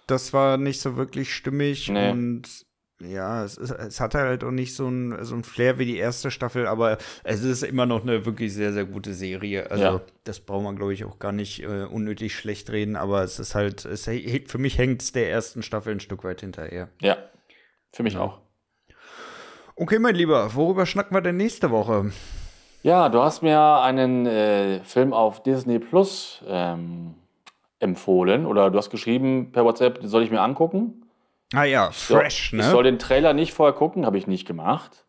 das 0.08 0.34
war 0.34 0.58
nicht 0.58 0.82
so 0.82 0.96
wirklich 0.96 1.34
stimmig 1.34 1.90
nee. 1.90 2.10
und 2.10 2.66
ja, 3.00 3.44
es, 3.44 3.58
ist, 3.58 3.72
es 3.72 4.00
hatte 4.00 4.20
halt 4.20 4.44
auch 4.44 4.52
nicht 4.52 4.76
so 4.76 4.88
ein, 4.88 5.24
so 5.24 5.36
ein 5.36 5.44
Flair 5.44 5.78
wie 5.78 5.86
die 5.86 5.98
erste 5.98 6.32
Staffel, 6.32 6.66
aber 6.66 6.98
es 7.24 7.44
ist 7.44 7.62
immer 7.62 7.86
noch 7.86 8.02
eine 8.02 8.26
wirklich 8.26 8.54
sehr, 8.54 8.74
sehr 8.74 8.86
gute 8.86 9.14
Serie. 9.14 9.70
Also, 9.70 9.84
ja. 9.84 10.02
das 10.24 10.40
braucht 10.40 10.64
man, 10.64 10.76
glaube 10.76 10.94
ich, 10.94 11.06
auch 11.06 11.20
gar 11.20 11.32
nicht 11.32 11.62
äh, 11.62 11.84
unnötig 11.84 12.36
schlecht 12.36 12.72
reden, 12.72 12.96
aber 12.96 13.22
es 13.24 13.38
ist 13.38 13.54
halt, 13.54 13.86
es, 13.86 14.06
für 14.06 14.58
mich 14.58 14.80
hängt 14.80 15.04
es 15.04 15.12
der 15.12 15.30
ersten 15.30 15.62
Staffel 15.62 15.94
ein 15.94 16.00
Stück 16.00 16.24
weit 16.24 16.42
hinterher. 16.42 16.90
Ja, 17.00 17.18
für 17.92 18.02
mich 18.02 18.16
ja. 18.16 18.22
auch. 18.22 18.40
Okay, 19.76 20.00
mein 20.00 20.16
Lieber, 20.16 20.56
worüber 20.56 20.88
schnacken 20.88 21.16
wir 21.16 21.22
denn 21.22 21.38
nächste 21.38 21.70
Woche? 21.70 22.12
Ja, 22.82 23.10
du 23.10 23.22
hast 23.22 23.44
mir 23.44 23.82
einen 23.82 24.26
äh, 24.26 24.84
Film 24.84 25.14
auf 25.14 25.44
Disney 25.44 25.78
Plus 25.78 26.44
ähm, 26.48 27.14
empfohlen 27.80 28.46
oder 28.46 28.72
du 28.72 28.78
hast 28.78 28.90
geschrieben 28.90 29.52
per 29.52 29.66
WhatsApp, 29.66 30.00
den 30.02 30.10
soll 30.10 30.24
ich 30.24 30.32
mir 30.32 30.42
angucken. 30.42 31.06
Ah 31.54 31.64
ja, 31.64 31.92
fresh, 31.92 32.54
ne? 32.54 32.64
Ich 32.64 32.70
soll 32.70 32.84
den 32.84 33.00
Trailer 33.00 33.34
nicht 33.34 33.54
vorher 33.54 33.74
gucken, 33.74 34.06
habe 34.06 34.18
ich 34.18 34.28
nicht 34.28 34.48
gemacht. 34.48 35.06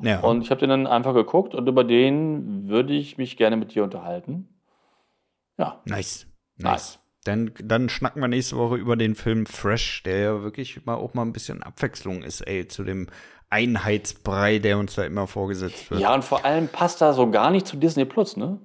Ja. 0.00 0.20
Und 0.20 0.42
ich 0.42 0.50
habe 0.50 0.60
den 0.60 0.70
dann 0.70 0.86
einfach 0.86 1.14
geguckt 1.14 1.54
und 1.54 1.68
über 1.68 1.84
den 1.84 2.68
würde 2.68 2.94
ich 2.94 3.18
mich 3.18 3.36
gerne 3.36 3.56
mit 3.56 3.74
dir 3.74 3.84
unterhalten. 3.84 4.48
Ja. 5.58 5.80
Nice. 5.84 6.26
Nice. 6.56 6.64
nice. 6.64 6.98
Dann, 7.24 7.52
dann 7.62 7.88
schnacken 7.90 8.22
wir 8.22 8.28
nächste 8.28 8.56
Woche 8.56 8.76
über 8.76 8.96
den 8.96 9.14
Film 9.14 9.44
Fresh, 9.44 10.02
der 10.04 10.18
ja 10.18 10.42
wirklich 10.42 10.86
mal 10.86 10.94
auch 10.94 11.12
mal 11.12 11.22
ein 11.22 11.32
bisschen 11.32 11.62
Abwechslung 11.62 12.22
ist, 12.22 12.40
ey, 12.40 12.66
zu 12.66 12.82
dem 12.82 13.08
Einheitsbrei, 13.50 14.58
der 14.58 14.78
uns 14.78 14.94
da 14.94 15.04
immer 15.04 15.26
vorgesetzt 15.26 15.90
wird. 15.90 16.00
Ja, 16.00 16.14
und 16.14 16.24
vor 16.24 16.44
allem 16.44 16.68
passt 16.68 17.02
da 17.02 17.12
so 17.12 17.30
gar 17.30 17.50
nicht 17.50 17.66
zu 17.66 17.76
Disney 17.76 18.06
Plus, 18.06 18.38
ne? 18.38 18.58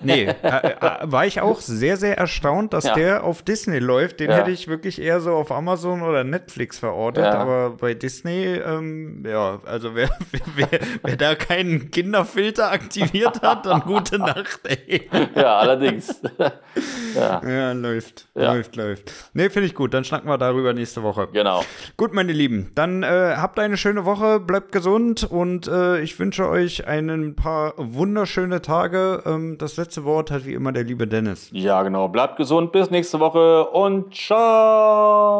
Nee, 0.00 0.26
äh, 0.26 0.32
äh, 0.48 0.80
war 1.02 1.26
ich 1.26 1.40
auch 1.40 1.60
sehr, 1.60 1.96
sehr 1.96 2.16
erstaunt, 2.16 2.72
dass 2.72 2.84
ja. 2.84 2.94
der 2.94 3.24
auf 3.24 3.42
Disney 3.42 3.80
läuft. 3.80 4.20
Den 4.20 4.30
ja. 4.30 4.36
hätte 4.36 4.52
ich 4.52 4.68
wirklich 4.68 5.02
eher 5.02 5.20
so 5.20 5.32
auf 5.32 5.50
Amazon 5.50 6.02
oder 6.02 6.22
Netflix 6.22 6.78
verortet. 6.78 7.24
Ja. 7.24 7.34
Aber 7.34 7.70
bei 7.70 7.94
Disney, 7.94 8.44
ähm, 8.44 9.24
ja, 9.26 9.58
also 9.66 9.96
wer, 9.96 10.08
wer, 10.54 10.68
wer, 11.02 11.16
da 11.16 11.34
keinen 11.34 11.90
Kinderfilter 11.90 12.70
aktiviert 12.70 13.42
hat, 13.42 13.66
dann 13.66 13.80
gute 13.80 14.18
Nacht, 14.18 14.60
ey. 14.68 15.10
Ja, 15.34 15.58
allerdings. 15.58 16.20
ja. 17.14 17.72
läuft, 17.72 18.28
läuft, 18.34 18.76
läuft. 18.76 19.12
Nee, 19.32 19.50
finde 19.50 19.66
ich 19.66 19.74
gut. 19.74 19.94
Dann 19.94 20.04
schnacken 20.04 20.28
wir 20.28 20.38
darüber 20.38 20.72
nächste 20.74 21.02
Woche. 21.02 21.28
Genau. 21.32 21.64
Gut, 21.96 22.12
meine 22.12 22.32
Lieben, 22.32 22.70
dann 22.76 23.02
äh, 23.02 23.34
habt 23.36 23.58
eine 23.58 23.76
schöne 23.76 24.04
Woche, 24.04 24.38
bleibt 24.38 24.70
gesund 24.70 25.24
und 25.24 25.66
äh, 25.66 26.00
ich 26.00 26.18
wünsche 26.20 26.48
euch 26.48 26.86
ein 26.86 27.34
paar 27.34 27.74
wunderschöne 27.76 28.62
Tage. 28.62 29.22
Ähm, 29.26 29.58
das 29.58 29.71
das 29.72 29.86
letzte 29.86 30.04
Wort 30.04 30.30
hat 30.30 30.44
wie 30.44 30.52
immer 30.52 30.72
der 30.72 30.84
liebe 30.84 31.06
Dennis. 31.06 31.48
Ja, 31.52 31.82
genau. 31.82 32.08
Bleibt 32.08 32.36
gesund, 32.36 32.72
bis 32.72 32.90
nächste 32.90 33.20
Woche 33.20 33.64
und 33.70 34.14
ciao. 34.14 35.32